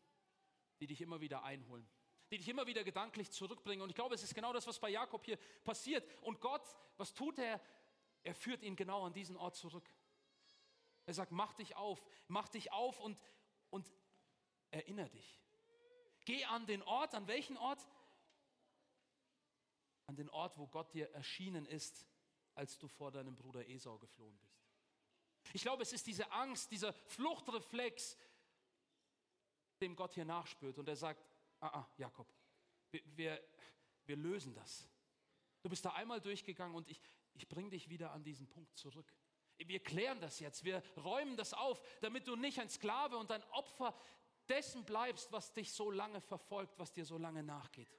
[0.79, 1.87] die dich immer wieder einholen,
[2.31, 3.81] die dich immer wieder gedanklich zurückbringen.
[3.81, 6.07] Und ich glaube, es ist genau das, was bei Jakob hier passiert.
[6.21, 6.63] Und Gott,
[6.97, 7.59] was tut er?
[8.23, 9.89] Er führt ihn genau an diesen Ort zurück.
[11.05, 13.19] Er sagt, mach dich auf, mach dich auf und,
[13.71, 13.91] und
[14.69, 15.41] erinnere dich.
[16.25, 17.87] Geh an den Ort, an welchen Ort?
[20.05, 22.05] An den Ort, wo Gott dir erschienen ist,
[22.53, 24.58] als du vor deinem Bruder Esau geflohen bist.
[25.53, 28.17] Ich glaube, es ist diese Angst, dieser Fluchtreflex,
[29.81, 30.77] dem Gott hier nachspürt.
[30.77, 31.25] Und er sagt,
[31.59, 32.27] ah, ah Jakob,
[32.91, 33.43] wir, wir,
[34.05, 34.87] wir lösen das.
[35.61, 37.01] Du bist da einmal durchgegangen und ich,
[37.33, 39.13] ich bringe dich wieder an diesen Punkt zurück.
[39.57, 43.43] Wir klären das jetzt, wir räumen das auf, damit du nicht ein Sklave und ein
[43.51, 43.93] Opfer
[44.47, 47.98] dessen bleibst, was dich so lange verfolgt, was dir so lange nachgeht.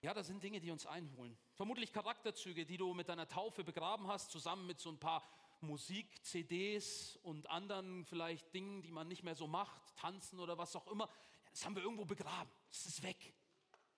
[0.00, 1.36] Ja, das sind Dinge, die uns einholen.
[1.54, 5.28] Vermutlich Charakterzüge, die du mit deiner Taufe begraben hast, zusammen mit so ein paar
[5.60, 10.86] Musik-CDs und anderen vielleicht Dingen, die man nicht mehr so macht, tanzen oder was auch
[10.86, 11.10] immer.
[11.50, 12.50] Das haben wir irgendwo begraben.
[12.68, 13.34] Das ist weg.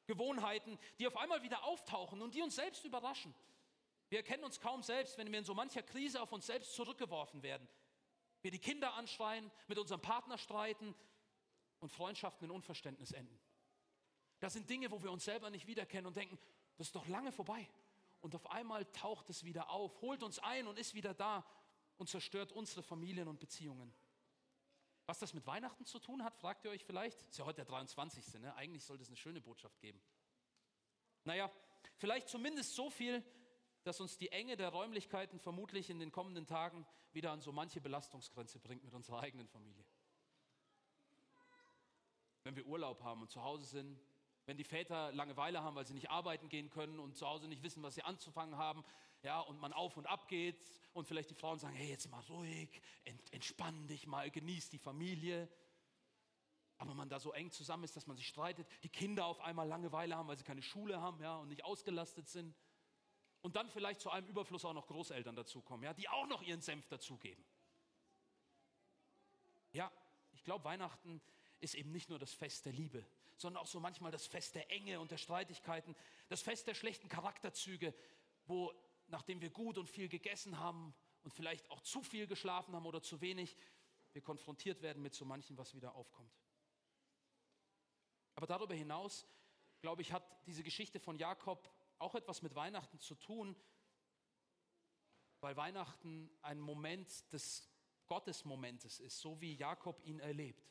[0.07, 3.35] Gewohnheiten, die auf einmal wieder auftauchen und die uns selbst überraschen.
[4.09, 7.43] Wir erkennen uns kaum selbst, wenn wir in so mancher Krise auf uns selbst zurückgeworfen
[7.43, 7.69] werden.
[8.41, 10.95] Wir die Kinder anschreien, mit unserem Partner streiten
[11.79, 13.39] und Freundschaften in Unverständnis enden.
[14.41, 16.39] Das sind Dinge, wo wir uns selber nicht wiederkennen und denken,
[16.77, 17.69] das ist doch lange vorbei.
[18.21, 21.47] Und auf einmal taucht es wieder auf, holt uns ein und ist wieder da
[21.99, 23.95] und zerstört unsere Familien und Beziehungen.
[25.07, 27.21] Was das mit Weihnachten zu tun hat, fragt ihr euch vielleicht.
[27.23, 28.41] Ist ja heute der 23.
[28.41, 28.55] Ne?
[28.55, 30.01] Eigentlich sollte es eine schöne Botschaft geben.
[31.25, 31.51] Naja,
[31.97, 33.23] vielleicht zumindest so viel,
[33.83, 37.81] dass uns die Enge der Räumlichkeiten vermutlich in den kommenden Tagen wieder an so manche
[37.81, 39.85] Belastungsgrenze bringt mit unserer eigenen Familie.
[42.45, 44.01] Wenn wir Urlaub haben und zu Hause sind,
[44.51, 47.63] wenn die Väter Langeweile haben, weil sie nicht arbeiten gehen können und zu Hause nicht
[47.63, 48.83] wissen, was sie anzufangen haben,
[49.23, 50.61] ja, und man auf und ab geht
[50.93, 52.83] und vielleicht die Frauen sagen, hey, jetzt mal ruhig,
[53.31, 55.49] entspann dich mal, genieß die Familie.
[56.79, 59.69] Aber man da so eng zusammen ist, dass man sich streitet, die Kinder auf einmal
[59.69, 62.57] Langeweile haben, weil sie keine Schule haben, ja, und nicht ausgelastet sind.
[63.43, 66.61] Und dann vielleicht zu einem Überfluss auch noch Großeltern dazukommen, ja, die auch noch ihren
[66.61, 67.45] Senf dazugeben.
[69.71, 69.93] Ja,
[70.33, 71.23] ich glaube, Weihnachten
[71.61, 73.07] ist eben nicht nur das Fest der Liebe,
[73.41, 75.97] sondern auch so manchmal das Fest der Enge und der Streitigkeiten,
[76.29, 77.95] das Fest der schlechten Charakterzüge,
[78.45, 78.73] wo
[79.07, 83.03] nachdem wir gut und viel gegessen haben und vielleicht auch zu viel geschlafen haben oder
[83.03, 83.57] zu wenig,
[84.13, 86.33] wir konfrontiert werden mit so manchem, was wieder aufkommt.
[88.35, 89.27] Aber darüber hinaus,
[89.81, 93.57] glaube ich, hat diese Geschichte von Jakob auch etwas mit Weihnachten zu tun,
[95.41, 97.69] weil Weihnachten ein Moment des
[98.07, 100.71] Gottesmomentes ist, so wie Jakob ihn erlebt.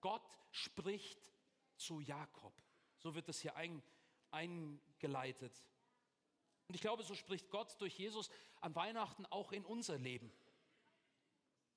[0.00, 1.32] Gott spricht
[1.76, 2.54] zu Jakob.
[2.98, 3.82] So wird das hier ein,
[4.30, 5.54] eingeleitet.
[6.68, 10.32] Und ich glaube, so spricht Gott durch Jesus an Weihnachten auch in unser Leben.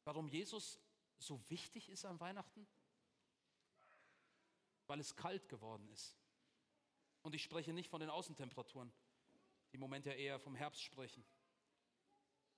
[0.03, 0.79] Warum Jesus
[1.17, 2.67] so wichtig ist an Weihnachten?
[4.87, 6.17] Weil es kalt geworden ist.
[7.21, 8.91] Und ich spreche nicht von den Außentemperaturen,
[9.71, 11.23] die im Moment ja eher vom Herbst sprechen.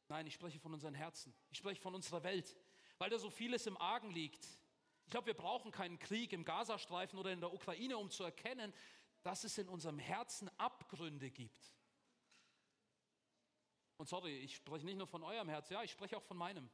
[0.07, 1.33] Nein, ich spreche von unseren Herzen.
[1.49, 2.55] Ich spreche von unserer Welt,
[2.97, 4.47] weil da so vieles im Argen liegt,
[5.11, 8.73] ich glaube, wir brauchen keinen Krieg im Gazastreifen oder in der Ukraine, um zu erkennen,
[9.23, 11.73] dass es in unserem Herzen Abgründe gibt.
[13.97, 16.69] Und sorry, ich spreche nicht nur von eurem Herz, ja, ich spreche auch von meinem.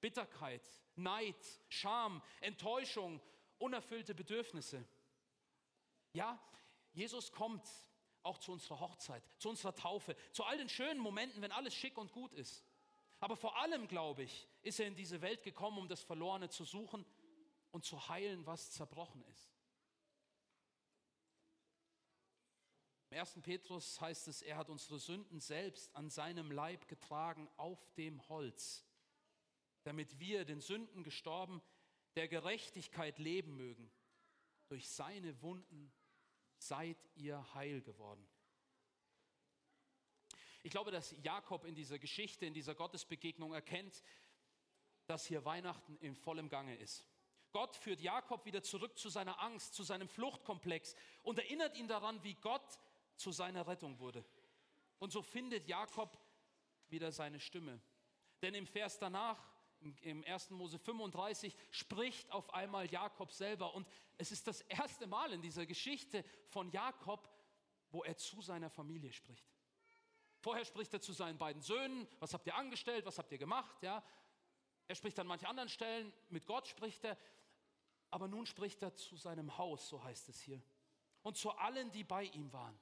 [0.00, 0.62] Bitterkeit,
[0.94, 1.34] Neid,
[1.68, 3.20] Scham, Enttäuschung,
[3.58, 4.86] unerfüllte Bedürfnisse.
[6.12, 6.40] Ja,
[6.92, 7.68] Jesus kommt
[8.22, 11.98] auch zu unserer Hochzeit, zu unserer Taufe, zu all den schönen Momenten, wenn alles schick
[11.98, 12.64] und gut ist.
[13.18, 16.62] Aber vor allem, glaube ich, ist er in diese Welt gekommen, um das Verlorene zu
[16.64, 17.04] suchen
[17.72, 19.52] und zu heilen, was zerbrochen ist.
[23.10, 23.40] Im 1.
[23.42, 28.86] Petrus heißt es, er hat unsere Sünden selbst an seinem Leib getragen auf dem Holz,
[29.82, 31.60] damit wir den Sünden gestorben,
[32.16, 33.90] der Gerechtigkeit leben mögen.
[34.68, 35.92] Durch seine Wunden
[36.56, 38.26] seid ihr heil geworden.
[40.62, 44.02] Ich glaube, dass Jakob in dieser Geschichte, in dieser Gottesbegegnung erkennt,
[45.06, 47.04] dass hier Weihnachten in vollem Gange ist.
[47.52, 52.22] Gott führt Jakob wieder zurück zu seiner Angst, zu seinem Fluchtkomplex und erinnert ihn daran,
[52.24, 52.78] wie Gott
[53.16, 54.24] zu seiner Rettung wurde.
[54.98, 56.18] Und so findet Jakob
[56.88, 57.80] wieder seine Stimme.
[58.40, 59.38] Denn im Vers danach,
[60.02, 60.50] im 1.
[60.50, 63.74] Mose 35, spricht auf einmal Jakob selber.
[63.74, 67.28] Und es ist das erste Mal in dieser Geschichte von Jakob,
[67.90, 69.52] wo er zu seiner Familie spricht.
[70.38, 73.82] Vorher spricht er zu seinen beiden Söhnen, was habt ihr angestellt, was habt ihr gemacht,
[73.82, 74.02] ja.
[74.88, 77.16] Er spricht an manchen anderen Stellen, mit Gott spricht er,
[78.12, 80.62] aber nun spricht er zu seinem Haus, so heißt es hier,
[81.22, 82.78] und zu allen, die bei ihm waren.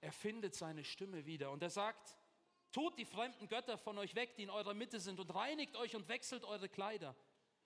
[0.00, 2.18] Er findet seine Stimme wieder und er sagt,
[2.72, 5.94] tut die fremden Götter von euch weg, die in eurer Mitte sind, und reinigt euch
[5.94, 7.14] und wechselt eure Kleider.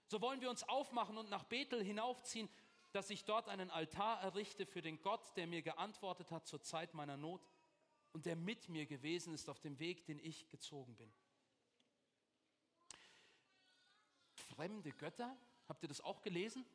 [0.07, 2.50] So wollen wir uns aufmachen und nach Bethel hinaufziehen,
[2.92, 6.92] dass ich dort einen Altar errichte für den Gott, der mir geantwortet hat zur Zeit
[6.92, 7.48] meiner Not
[8.12, 11.11] und der mit mir gewesen ist auf dem Weg, den ich gezogen bin.
[14.35, 15.35] Fremde Götter,
[15.68, 16.66] habt ihr das auch gelesen?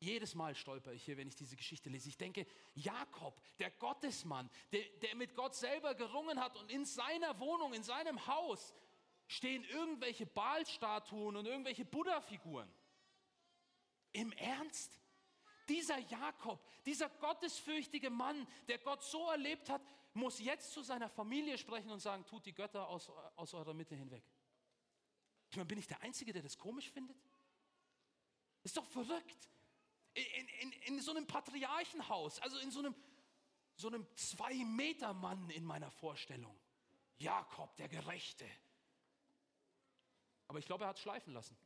[0.00, 2.08] Jedes Mal stolper ich hier, wenn ich diese Geschichte lese.
[2.08, 7.38] Ich denke, Jakob, der Gottesmann, der, der mit Gott selber gerungen hat und in seiner
[7.38, 8.74] Wohnung, in seinem Haus
[9.26, 12.68] stehen irgendwelche Baalstatuen und irgendwelche Buddha-Figuren.
[14.12, 14.98] Im Ernst?
[15.68, 19.82] Dieser Jakob, dieser gottesfürchtige Mann, der Gott so erlebt hat,
[20.14, 23.94] muss jetzt zu seiner Familie sprechen und sagen, tut die Götter aus, aus eurer Mitte
[23.94, 24.24] hinweg.
[25.50, 27.16] Ich meine, bin ich der Einzige, der das komisch findet?
[28.64, 29.48] Ist doch verrückt.
[30.14, 32.94] In, in, in so einem Patriarchenhaus, also in so einem,
[33.76, 36.58] so einem Zwei-Meter-Mann in meiner Vorstellung.
[37.18, 38.48] Jakob, der Gerechte.
[40.48, 41.56] Aber ich glaube, er hat es schleifen lassen.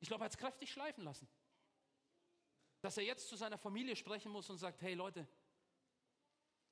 [0.00, 1.28] Ich glaube, er hat es kräftig schleifen lassen
[2.84, 5.26] dass er jetzt zu seiner Familie sprechen muss und sagt, hey Leute,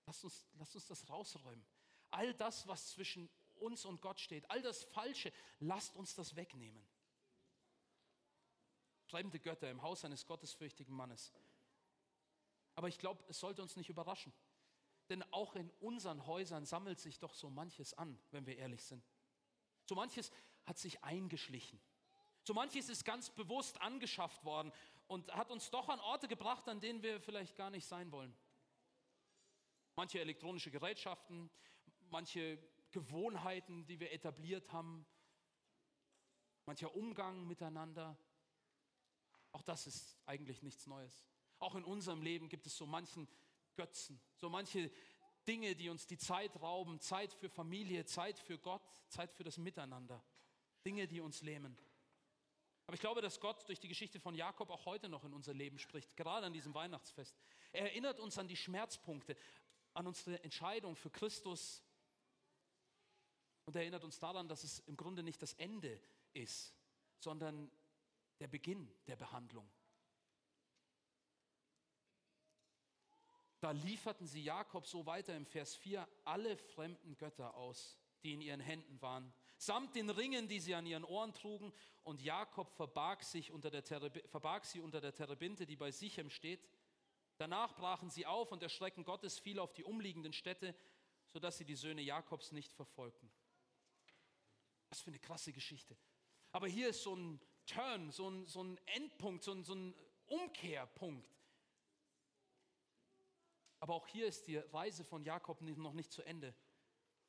[0.04, 1.64] lasst uns, lasst uns das rausräumen.
[2.10, 6.86] All das, was zwischen uns und Gott steht, all das Falsche, lasst uns das wegnehmen.
[9.12, 11.34] Fremde Götter im Haus eines gottesfürchtigen Mannes.
[12.74, 14.32] Aber ich glaube, es sollte uns nicht überraschen.
[15.10, 19.04] Denn auch in unseren Häusern sammelt sich doch so manches an, wenn wir ehrlich sind.
[19.84, 20.30] So manches
[20.64, 21.78] hat sich eingeschlichen.
[22.42, 24.72] So manches ist ganz bewusst angeschafft worden
[25.08, 28.34] und hat uns doch an Orte gebracht, an denen wir vielleicht gar nicht sein wollen.
[29.94, 31.50] Manche elektronische Gerätschaften,
[32.08, 32.58] manche
[32.92, 35.04] Gewohnheiten, die wir etabliert haben,
[36.64, 38.16] mancher Umgang miteinander.
[39.52, 41.24] Auch das ist eigentlich nichts Neues.
[41.58, 43.28] Auch in unserem Leben gibt es so manchen
[43.76, 44.90] Götzen, so manche
[45.46, 49.58] Dinge, die uns die Zeit rauben, Zeit für Familie, Zeit für Gott, Zeit für das
[49.58, 50.22] Miteinander.
[50.84, 51.76] Dinge, die uns lähmen.
[52.86, 55.54] Aber ich glaube, dass Gott durch die Geschichte von Jakob auch heute noch in unser
[55.54, 57.36] Leben spricht, gerade an diesem Weihnachtsfest.
[57.72, 59.36] Er erinnert uns an die Schmerzpunkte,
[59.94, 61.82] an unsere Entscheidung für Christus
[63.64, 66.00] und er erinnert uns daran, dass es im Grunde nicht das Ende
[66.34, 66.74] ist,
[67.18, 67.70] sondern
[68.42, 69.70] der Beginn der Behandlung.
[73.60, 78.40] Da lieferten sie Jakob so weiter im Vers 4 alle fremden Götter aus, die in
[78.40, 81.72] ihren Händen waren samt den Ringen, die sie an ihren Ohren trugen.
[82.02, 86.68] Und Jakob verbarg, sich unter der verbarg sie unter der Terebinte, die bei Sichem steht.
[87.36, 90.74] Danach brachen sie auf und der Schrecken Gottes fiel auf die umliegenden Städte,
[91.28, 93.30] sodass sie die Söhne Jakobs nicht verfolgten.
[94.90, 95.96] Was für eine krasse Geschichte.
[96.50, 99.94] Aber hier ist so ein Turn, so ein, so ein Endpunkt, so ein, so ein
[100.26, 101.28] Umkehrpunkt.
[103.80, 106.54] Aber auch hier ist die Reise von Jakob noch nicht zu Ende.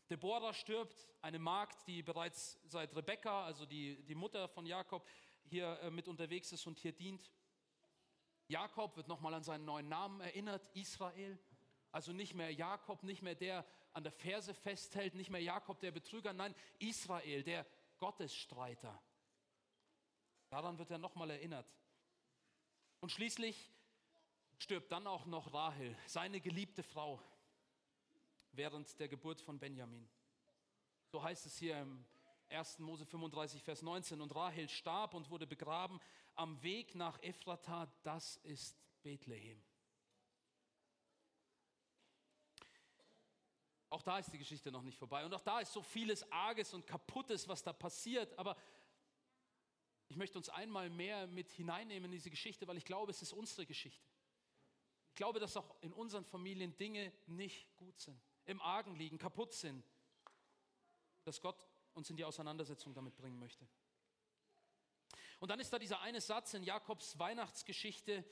[0.10, 5.08] Deborah stirbt, eine Magd, die bereits seit Rebekka, also die, die Mutter von Jakob,
[5.46, 7.32] hier äh, mit unterwegs ist und hier dient.
[8.48, 11.40] Jakob wird nochmal an seinen neuen Namen erinnert, Israel.
[11.92, 15.92] Also nicht mehr Jakob, nicht mehr der an der Ferse festhält, nicht mehr Jakob der
[15.92, 17.66] Betrüger, nein, Israel, der
[18.00, 19.02] Gottesstreiter.
[20.54, 21.66] Daran wird er nochmal erinnert.
[23.00, 23.72] Und schließlich
[24.60, 27.20] stirbt dann auch noch Rahel, seine geliebte Frau
[28.52, 30.08] während der Geburt von Benjamin.
[31.08, 32.06] So heißt es hier im
[32.50, 32.78] 1.
[32.78, 34.22] Mose 35, Vers 19.
[34.22, 36.00] Und Rahel starb und wurde begraben
[36.36, 39.60] am Weg nach Ephrata, das ist Bethlehem.
[43.90, 45.26] Auch da ist die Geschichte noch nicht vorbei.
[45.26, 48.38] Und auch da ist so vieles Arges und Kaputtes, was da passiert.
[48.38, 48.56] Aber
[50.14, 53.34] ich möchte uns einmal mehr mit hineinnehmen in diese Geschichte, weil ich glaube, es ist
[53.34, 54.08] unsere Geschichte.
[55.10, 59.54] Ich glaube, dass auch in unseren Familien Dinge nicht gut sind im Argen liegen, kaputt
[59.54, 59.84] sind,
[61.24, 63.68] dass Gott uns in die Auseinandersetzung damit bringen möchte.
[65.40, 68.24] Und dann ist da dieser eine Satz in Jakobs Weihnachtsgeschichte,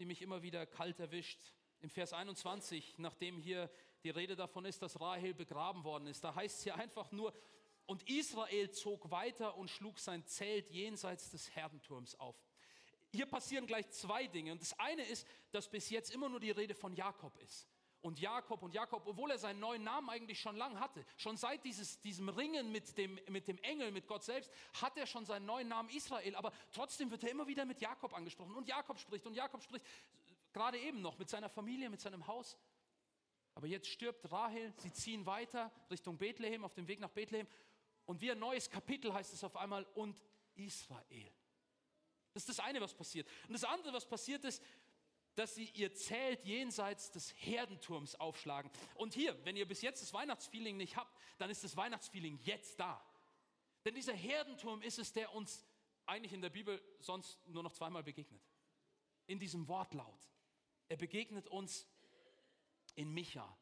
[0.00, 1.54] die mich immer wieder kalt erwischt.
[1.78, 3.70] Im Vers 21, nachdem hier
[4.02, 7.32] die Rede davon ist, dass Rahel begraben worden ist, da heißt es hier einfach nur,
[7.88, 12.36] und Israel zog weiter und schlug sein Zelt jenseits des Herdenturms auf.
[13.10, 14.52] Hier passieren gleich zwei Dinge.
[14.52, 17.66] Und das eine ist, dass bis jetzt immer nur die Rede von Jakob ist.
[18.02, 21.64] Und Jakob und Jakob, obwohl er seinen neuen Namen eigentlich schon lang hatte, schon seit
[21.64, 25.46] dieses, diesem Ringen mit dem, mit dem Engel, mit Gott selbst, hat er schon seinen
[25.46, 26.36] neuen Namen Israel.
[26.36, 28.54] Aber trotzdem wird er immer wieder mit Jakob angesprochen.
[28.54, 29.86] Und Jakob spricht und Jakob spricht
[30.52, 32.58] gerade eben noch mit seiner Familie, mit seinem Haus.
[33.54, 37.48] Aber jetzt stirbt Rahel, sie ziehen weiter Richtung Bethlehem, auf dem Weg nach Bethlehem.
[38.08, 40.18] Und wie ein neues Kapitel heißt es auf einmal, und
[40.54, 41.30] Israel.
[42.32, 43.28] Das ist das eine, was passiert.
[43.46, 44.62] Und das andere, was passiert ist,
[45.34, 48.70] dass sie ihr Zelt jenseits des Herdenturms aufschlagen.
[48.94, 52.80] Und hier, wenn ihr bis jetzt das Weihnachtsfeeling nicht habt, dann ist das Weihnachtsfeeling jetzt
[52.80, 53.04] da.
[53.84, 55.66] Denn dieser Herdenturm ist es, der uns
[56.06, 58.40] eigentlich in der Bibel sonst nur noch zweimal begegnet.
[59.26, 60.30] In diesem Wortlaut.
[60.88, 61.86] Er begegnet uns
[62.94, 63.54] in Micha,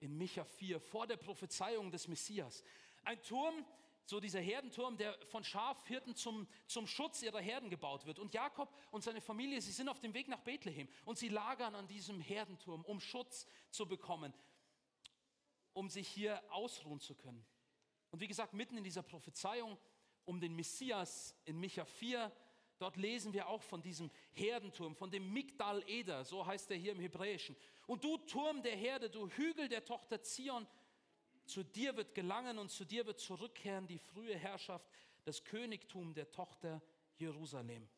[0.00, 2.64] in Micha 4, vor der Prophezeiung des Messias.
[3.04, 3.64] Ein Turm,
[4.06, 8.18] so dieser Herdenturm, der von Schafhirten zum, zum Schutz ihrer Herden gebaut wird.
[8.18, 11.74] Und Jakob und seine Familie, sie sind auf dem Weg nach Bethlehem und sie lagern
[11.74, 14.34] an diesem Herdenturm, um Schutz zu bekommen,
[15.72, 17.44] um sich hier ausruhen zu können.
[18.10, 19.78] Und wie gesagt, mitten in dieser Prophezeiung
[20.24, 22.30] um den Messias in Micha 4,
[22.78, 26.92] dort lesen wir auch von diesem Herdenturm, von dem Migdal Eder, so heißt er hier
[26.92, 27.56] im Hebräischen.
[27.86, 30.66] Und du Turm der Herde, du Hügel der Tochter Zion,
[31.46, 34.88] zu dir wird gelangen und zu dir wird zurückkehren die frühe Herrschaft,
[35.24, 36.82] das Königtum der Tochter
[37.16, 37.88] Jerusalem.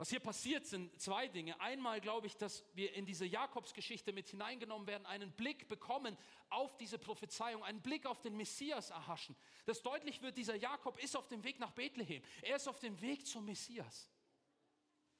[0.00, 1.60] Was hier passiert, sind zwei Dinge.
[1.60, 6.16] Einmal glaube ich, dass wir in diese Jakobsgeschichte mit hineingenommen werden, einen Blick bekommen
[6.48, 9.36] auf diese Prophezeiung, einen Blick auf den Messias erhaschen.
[9.66, 12.22] Dass deutlich wird, dieser Jakob ist auf dem Weg nach Bethlehem.
[12.40, 14.10] Er ist auf dem Weg zum Messias.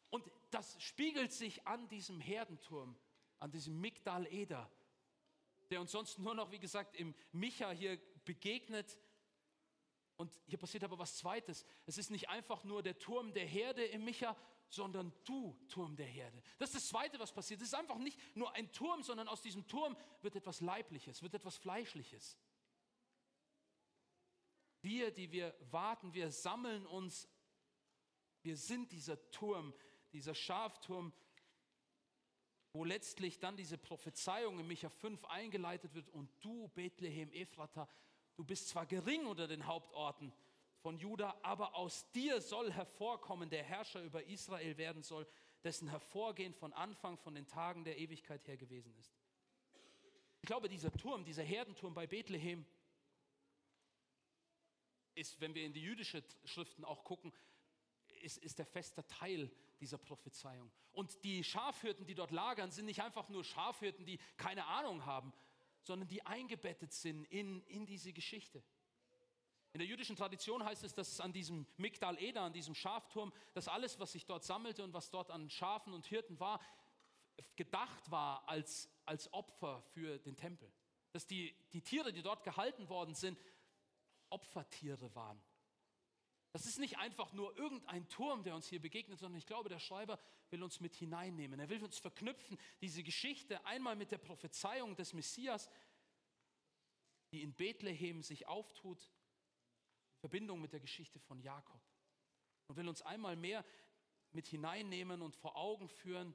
[0.09, 2.97] Und das spiegelt sich an diesem Herdenturm,
[3.39, 4.71] an diesem Migdal Eder,
[5.71, 8.99] der uns sonst nur noch, wie gesagt, im Micha hier begegnet.
[10.17, 11.65] Und hier passiert aber was Zweites.
[11.87, 14.37] Es ist nicht einfach nur der Turm der Herde im Micha,
[14.69, 16.43] sondern du, Turm der Herde.
[16.59, 17.61] Das ist das Zweite, was passiert.
[17.61, 21.35] Es ist einfach nicht nur ein Turm, sondern aus diesem Turm wird etwas Leibliches, wird
[21.35, 22.37] etwas Fleischliches.
[24.83, 27.29] Wir, die wir warten, wir sammeln uns,
[28.43, 29.75] wir sind dieser Turm,
[30.13, 31.13] dieser Schafturm,
[32.73, 37.89] wo letztlich dann diese Prophezeiung in Micha 5 eingeleitet wird und du, Bethlehem Ephrata,
[38.37, 40.33] du bist zwar gering unter den Hauptorten
[40.79, 45.27] von Juda, aber aus dir soll hervorkommen, der Herrscher über Israel werden soll,
[45.65, 49.13] dessen Hervorgehen von Anfang von den Tagen der Ewigkeit her gewesen ist.
[50.43, 52.65] Ich glaube, dieser Turm, dieser Herdenturm bei Bethlehem
[55.15, 57.33] ist, wenn wir in die jüdischen Schriften auch gucken,
[58.23, 60.71] ist, ist der feste Teil dieser Prophezeiung.
[60.93, 65.33] Und die Schafhirten, die dort lagern, sind nicht einfach nur Schafhirten, die keine Ahnung haben,
[65.83, 68.63] sondern die eingebettet sind in, in diese Geschichte.
[69.73, 73.69] In der jüdischen Tradition heißt es, dass an diesem Migdal Eder, an diesem Schafturm, dass
[73.69, 76.61] alles, was sich dort sammelte und was dort an Schafen und Hirten war,
[77.57, 80.71] gedacht war als, als Opfer für den Tempel.
[81.13, 83.39] Dass die, die Tiere, die dort gehalten worden sind,
[84.29, 85.41] Opfertiere waren.
[86.53, 89.79] Das ist nicht einfach nur irgendein Turm, der uns hier begegnet, sondern ich glaube, der
[89.79, 90.19] Schreiber
[90.51, 91.61] will uns mit hineinnehmen.
[91.61, 95.71] Er will uns verknüpfen, diese Geschichte einmal mit der Prophezeiung des Messias,
[97.31, 101.81] die in Bethlehem sich auftut, in Verbindung mit der Geschichte von Jakob.
[102.67, 103.65] Und will uns einmal mehr
[104.33, 106.35] mit hineinnehmen und vor Augen führen,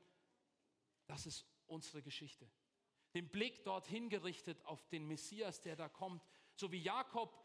[1.08, 2.50] das ist unsere Geschichte.
[3.14, 6.26] Den Blick dorthin gerichtet auf den Messias, der da kommt,
[6.56, 7.38] so wie Jakob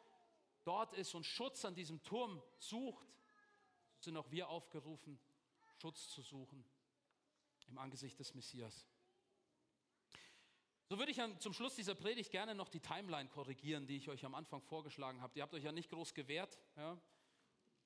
[0.65, 3.07] dort ist und Schutz an diesem Turm sucht,
[3.99, 5.19] sind auch wir aufgerufen,
[5.81, 6.65] Schutz zu suchen
[7.69, 8.87] im Angesicht des Messias.
[10.89, 14.25] So würde ich zum Schluss dieser Predigt gerne noch die Timeline korrigieren, die ich euch
[14.25, 15.39] am Anfang vorgeschlagen habe.
[15.39, 17.01] Ihr habt euch ja nicht groß gewehrt, ja,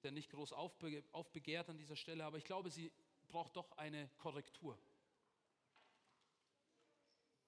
[0.03, 2.91] der nicht groß aufbe aufbegehrt an dieser Stelle, aber ich glaube, sie
[3.29, 4.79] braucht doch eine Korrektur.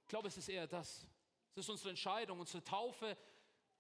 [0.03, 1.07] Ich glaube, es ist eher das.
[1.53, 3.17] Es ist unsere Entscheidung, unsere Taufe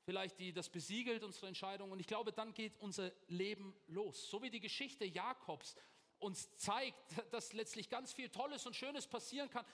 [0.06, 1.90] vielleicht die das besiegelt, unsere Entscheidung.
[1.90, 4.30] Und ich glaube, dann geht unser Leben los.
[4.30, 5.74] So wie die Geschichte Jakobs
[6.18, 6.96] uns zeigt,
[7.32, 9.66] dass letztlich ganz viel Tolles und Schönes passieren kann,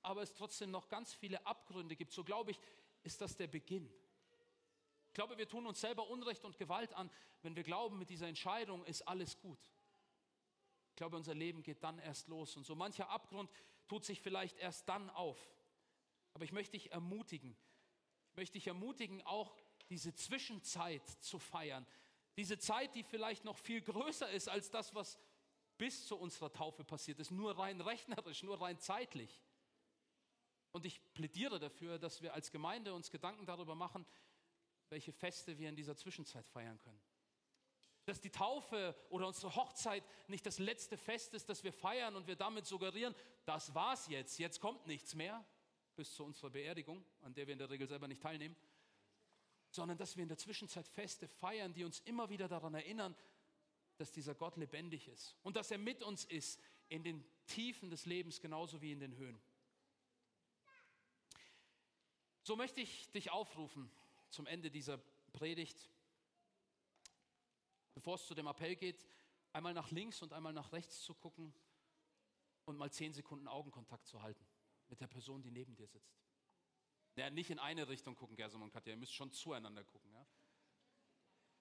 [0.00, 2.12] aber es trotzdem noch ganz viele Abgründe gibt.
[2.12, 2.60] So glaube ich,
[3.02, 3.92] ist das der Beginn.
[5.08, 7.10] Ich glaube, wir tun uns selber Unrecht und Gewalt an,
[7.42, 9.58] wenn wir glauben, mit dieser Entscheidung ist alles gut.
[10.90, 12.56] Ich glaube, unser Leben geht dann erst los.
[12.56, 13.50] Und so mancher Abgrund
[13.88, 15.38] tut sich vielleicht erst dann auf.
[16.32, 17.56] Aber ich möchte dich ermutigen,
[18.34, 19.54] möchte dich ermutigen, auch
[19.88, 21.86] diese Zwischenzeit zu feiern,
[22.36, 25.18] Diese Zeit, die vielleicht noch viel größer ist als das, was
[25.78, 29.42] bis zu unserer Taufe passiert ist, nur rein rechnerisch, nur rein zeitlich.
[30.72, 34.04] Und ich plädiere dafür, dass wir als Gemeinde uns Gedanken darüber machen,
[34.88, 37.00] welche Feste wir in dieser Zwischenzeit feiern können.
[38.04, 42.26] Dass die Taufe oder unsere Hochzeit nicht das letzte Fest ist, das wir feiern und
[42.26, 43.14] wir damit suggerieren,
[43.44, 45.44] das war's jetzt, jetzt kommt nichts mehr,
[45.94, 48.56] bis zu unserer Beerdigung, an der wir in der Regel selber nicht teilnehmen,
[49.74, 53.16] sondern dass wir in der Zwischenzeit Feste feiern, die uns immer wieder daran erinnern,
[53.96, 58.06] dass dieser Gott lebendig ist und dass er mit uns ist in den Tiefen des
[58.06, 59.40] Lebens genauso wie in den Höhen.
[62.42, 63.90] So möchte ich dich aufrufen
[64.30, 64.98] zum Ende dieser
[65.32, 65.90] Predigt,
[67.94, 69.04] bevor es zu dem Appell geht,
[69.52, 71.52] einmal nach links und einmal nach rechts zu gucken
[72.64, 74.46] und mal zehn Sekunden Augenkontakt zu halten
[74.88, 76.20] mit der Person, die neben dir sitzt.
[77.16, 80.12] Ja, nicht in eine Richtung gucken, Gersum und Katja, ihr müsst schon zueinander gucken.
[80.12, 80.26] Ja?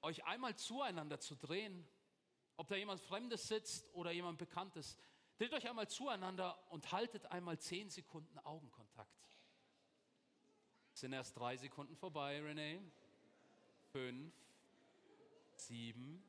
[0.02, 1.88] Euch einmal zueinander zu drehen
[2.58, 4.98] ob da jemand Fremdes sitzt oder jemand Bekanntes.
[5.38, 9.10] Dreht euch einmal zueinander und haltet einmal zehn Sekunden Augenkontakt.
[10.94, 12.80] Es sind erst drei Sekunden vorbei, René.
[13.92, 14.34] Fünf,
[15.56, 16.24] sieben,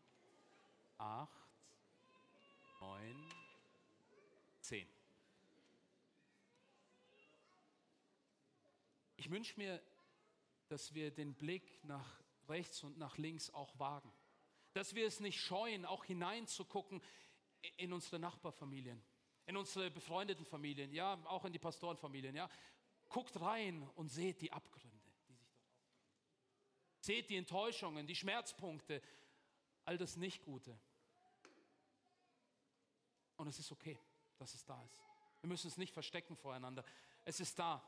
[0.97, 1.31] acht,
[2.81, 3.31] neun,
[4.61, 4.89] zehn.
[9.25, 9.83] Ich wünsche mir,
[10.68, 14.12] dass wir den Blick nach rechts und nach links auch wagen
[14.75, 17.01] dass wir es nicht scheuen, auch hineinzugucken
[17.77, 19.03] in unsere Nachbarfamilien,
[19.47, 22.51] in unsere befreundeten Familien, ja, auch in die Pastorenfamilien, ja.
[23.09, 25.77] Guckt rein und seht die Abgründe, die sich dort auftun.
[27.01, 29.01] Seht die Enttäuschungen, die Schmerzpunkte,
[29.85, 30.77] all das Nicht-Gute.
[33.37, 33.99] Und es ist okay,
[34.39, 35.01] dass es da ist.
[35.41, 36.85] Wir müssen es nicht verstecken voreinander.
[37.25, 37.87] Es ist da.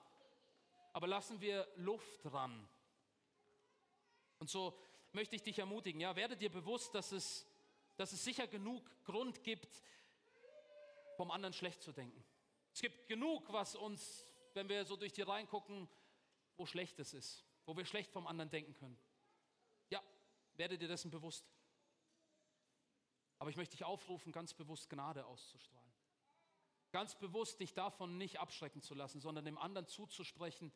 [0.97, 2.67] Aber lassen wir Luft dran.
[4.39, 4.81] Und so
[5.13, 7.47] möchte ich dich ermutigen, ja, werde dir bewusst, dass es,
[7.97, 9.83] dass es sicher genug Grund gibt,
[11.19, 12.25] vom anderen schlecht zu denken.
[12.73, 14.25] Es gibt genug, was uns,
[14.55, 15.87] wenn wir so durch die Reihen gucken,
[16.57, 18.99] wo schlecht es ist, wo wir schlecht vom anderen denken können.
[19.91, 20.03] Ja,
[20.55, 21.45] werde dir dessen bewusst.
[23.39, 25.93] Aber ich möchte dich aufrufen, ganz bewusst Gnade auszustrahlen.
[26.91, 30.73] Ganz bewusst dich davon nicht abschrecken zu lassen, sondern dem anderen zuzusprechen,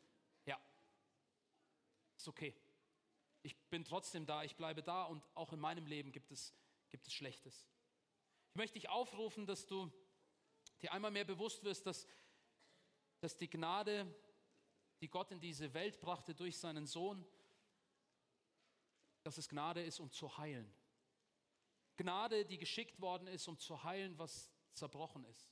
[2.21, 2.55] ist okay
[3.43, 6.53] ich bin trotzdem da, ich bleibe da und auch in meinem Leben gibt es,
[6.89, 7.65] gibt es Schlechtes.
[8.51, 9.91] Ich möchte dich aufrufen, dass du
[10.81, 12.07] dir einmal mehr bewusst wirst, dass,
[13.19, 14.13] dass die Gnade,
[15.01, 17.25] die Gott in diese Welt brachte durch seinen Sohn,
[19.23, 20.71] dass es Gnade ist, um zu heilen.
[21.97, 25.51] Gnade, die geschickt worden ist, um zu heilen, was zerbrochen ist.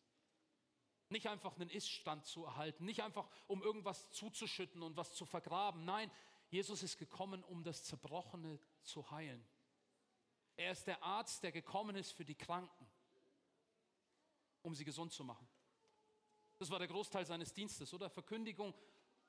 [1.10, 5.86] Nicht einfach einen Iststand zu erhalten, nicht einfach um irgendwas zuzuschütten und was zu vergraben.
[5.86, 6.12] Nein,
[6.50, 9.48] Jesus ist gekommen, um das Zerbrochene zu heilen.
[10.56, 12.90] Er ist der Arzt, der gekommen ist für die Kranken,
[14.62, 15.48] um sie gesund zu machen.
[16.58, 18.10] Das war der Großteil seines Dienstes, oder?
[18.10, 18.74] Verkündigung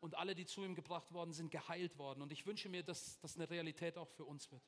[0.01, 2.23] und alle, die zu ihm gebracht worden sind, geheilt worden.
[2.23, 4.63] Und ich wünsche mir, dass das eine Realität auch für uns wird.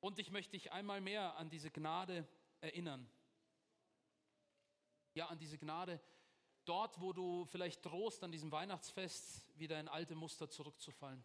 [0.00, 2.26] Und ich möchte dich einmal mehr an diese Gnade
[2.60, 3.10] erinnern.
[5.14, 6.00] Ja, an diese Gnade,
[6.68, 11.24] dort, wo du vielleicht drohst, an diesem Weihnachtsfest wieder in alte Muster zurückzufallen.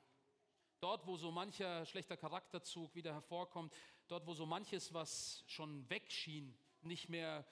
[0.80, 3.74] Dort, wo so mancher schlechter Charakterzug wieder hervorkommt,
[4.08, 7.46] dort, wo so manches, was schon wegschien, nicht mehr,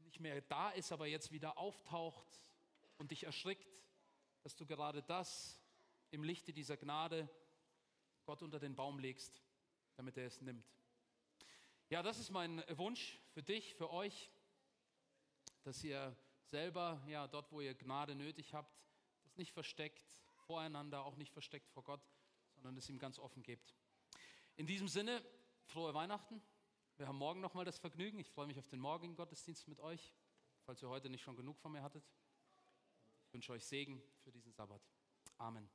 [0.00, 2.26] nicht mehr da ist, aber jetzt wieder auftaucht
[2.96, 3.84] und dich erschrickt,
[4.42, 5.60] dass du gerade das
[6.10, 7.28] im Lichte dieser Gnade
[8.24, 9.42] Gott unter den Baum legst,
[9.96, 10.66] damit er es nimmt.
[11.88, 14.30] Ja, das ist mein Wunsch für dich, für euch,
[15.62, 16.16] dass ihr
[16.50, 18.74] selber, ja, dort, wo ihr Gnade nötig habt,
[19.24, 22.00] das nicht versteckt voreinander, auch nicht versteckt vor Gott,
[22.54, 23.74] sondern es ihm ganz offen gebt.
[24.56, 25.24] In diesem Sinne,
[25.66, 26.42] frohe Weihnachten.
[26.96, 28.18] Wir haben morgen nochmal das Vergnügen.
[28.18, 30.14] Ich freue mich auf den morgigen Gottesdienst mit euch,
[30.64, 32.04] falls ihr heute nicht schon genug von mir hattet.
[33.26, 34.82] Ich wünsche euch Segen für diesen Sabbat.
[35.36, 35.68] Amen.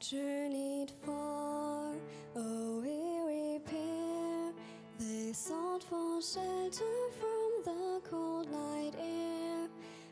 [0.00, 1.92] Journeyed far,
[2.36, 4.52] oh, a weary pair.
[4.98, 9.68] They sought for shelter from the cold night air,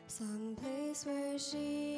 [0.07, 1.88] some place where she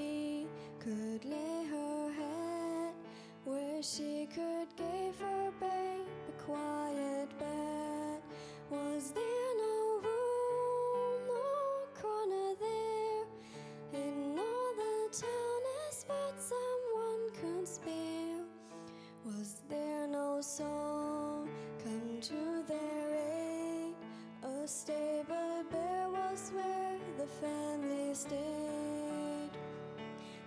[27.21, 29.51] the family stayed.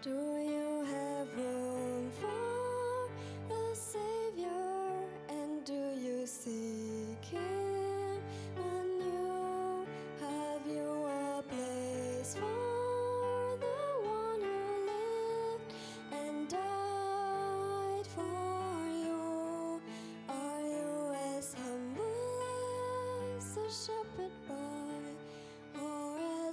[0.02, 3.08] Do you have room for
[3.48, 4.90] the Savior?
[5.28, 8.18] And do you seek Him
[8.56, 9.86] anew?
[10.20, 14.60] Have you a place for the one who
[14.90, 15.70] lived
[16.12, 19.80] and died for you?
[20.28, 22.42] Are you as humble
[23.36, 24.32] as a shepherd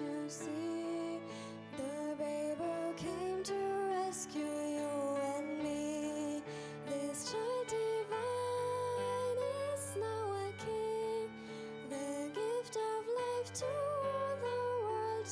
[0.00, 1.20] to see.
[1.76, 2.24] The
[2.58, 3.60] who came to
[3.92, 4.92] rescue you
[5.36, 6.42] and me.
[6.88, 9.40] This child divine
[9.74, 11.28] is now a king,
[11.90, 13.72] the gift of life to
[14.44, 15.26] the world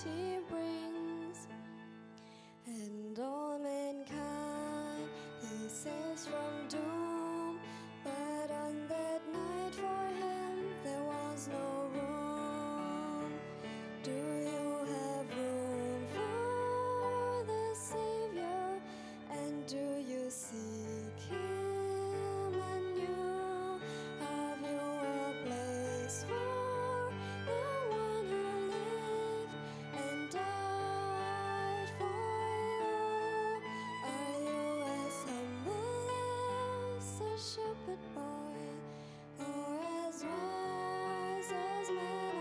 [41.48, 42.37] Jesus, man.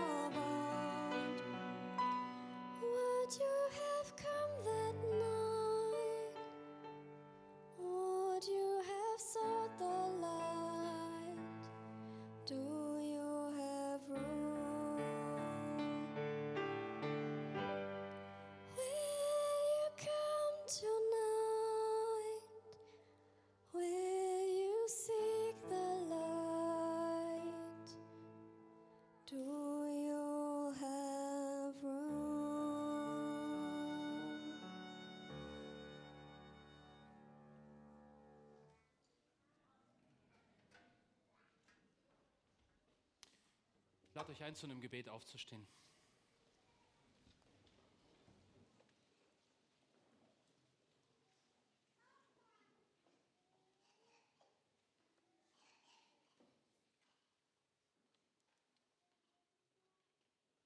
[44.18, 45.64] Lade euch ein, zu einem Gebet aufzustehen.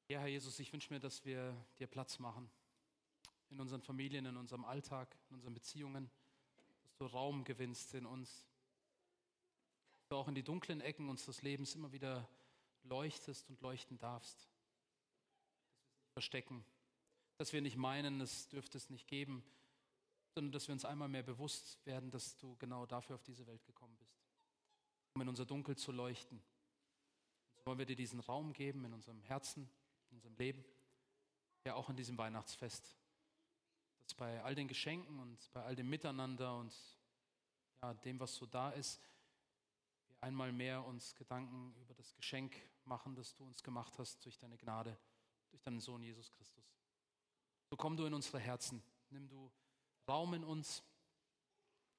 [0.08, 2.50] Ja, Herr Jesus, ich wünsche mir, dass wir dir Platz machen.
[3.50, 6.10] In unseren Familien, in unserem Alltag, in unseren Beziehungen.
[6.84, 8.46] Dass du Raum gewinnst in uns.
[9.98, 12.26] Dass du auch in die dunklen Ecken unseres Lebens immer wieder
[12.84, 14.36] leuchtest und leuchten darfst.
[14.38, 16.64] Dass wir es nicht verstecken.
[17.38, 19.44] Dass wir nicht meinen, es dürfte es nicht geben,
[20.34, 23.64] sondern dass wir uns einmal mehr bewusst werden, dass du genau dafür auf diese Welt
[23.64, 24.22] gekommen bist.
[25.14, 26.38] Um in unser Dunkel zu leuchten.
[26.38, 29.68] Und so wollen wir dir diesen Raum geben in unserem Herzen,
[30.10, 30.64] in unserem Leben.
[31.64, 32.96] Ja, auch in diesem Weihnachtsfest.
[34.00, 36.74] Dass bei all den Geschenken und bei all dem Miteinander und
[37.82, 39.00] ja, dem, was so da ist,
[40.08, 42.56] wir einmal mehr uns Gedanken über das Geschenk
[42.86, 44.98] machen, das du uns gemacht hast durch deine Gnade,
[45.50, 46.64] durch deinen Sohn Jesus Christus.
[47.70, 49.50] So komm du in unsere Herzen, nimm du
[50.08, 50.82] Raum in uns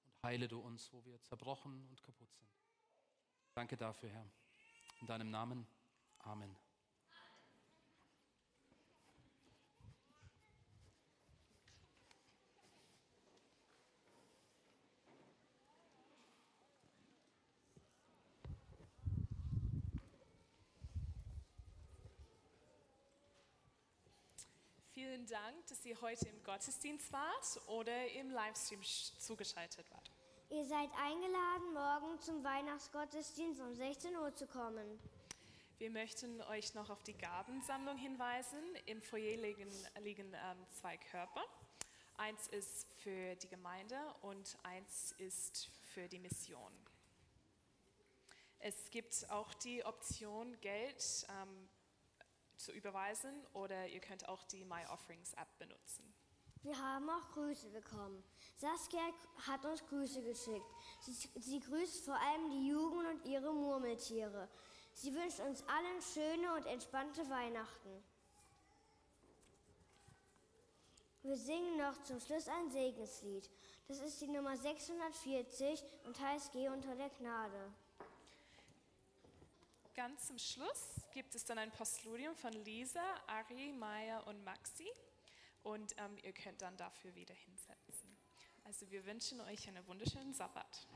[0.06, 2.50] und heile du uns, wo wir zerbrochen und kaputt sind.
[3.54, 4.30] Danke dafür, Herr.
[5.00, 5.68] In deinem Namen.
[6.20, 6.63] Amen.
[25.26, 30.12] Vielen Dank, dass ihr heute im Gottesdienst wart oder im Livestream sch- zugeschaltet wart.
[30.50, 35.00] Ihr seid eingeladen, morgen zum Weihnachtsgottesdienst um 16 Uhr zu kommen.
[35.78, 38.60] Wir möchten euch noch auf die Gabensammlung hinweisen.
[38.86, 39.72] Im Foyer liegen,
[40.02, 41.44] liegen ähm, zwei Körper.
[42.18, 46.74] Eins ist für die Gemeinde und eins ist für die Mission.
[48.60, 51.70] Es gibt auch die Option, Geld ähm,
[52.58, 56.14] zu überweisen oder ihr könnt auch die My Offerings App benutzen.
[56.64, 58.24] Wir haben auch Grüße bekommen.
[58.56, 59.02] Saskia
[59.48, 60.66] hat uns Grüße geschickt.
[61.02, 64.48] Sie, sie grüßt vor allem die Jugend und ihre Murmeltiere.
[64.94, 68.04] Sie wünscht uns allen schöne und entspannte Weihnachten.
[71.24, 73.50] Wir singen noch zum Schluss ein Segenslied.
[73.88, 77.74] Das ist die Nummer 640 und heißt Geh unter der Gnade.
[79.96, 84.88] Ganz zum Schluss gibt es dann ein Postludium von Lisa, Ari, Maya und Maxi.
[85.62, 88.18] Und ähm, ihr könnt dann dafür wieder hinsetzen.
[88.64, 90.88] Also wir wünschen euch einen wunderschönen Sabbat.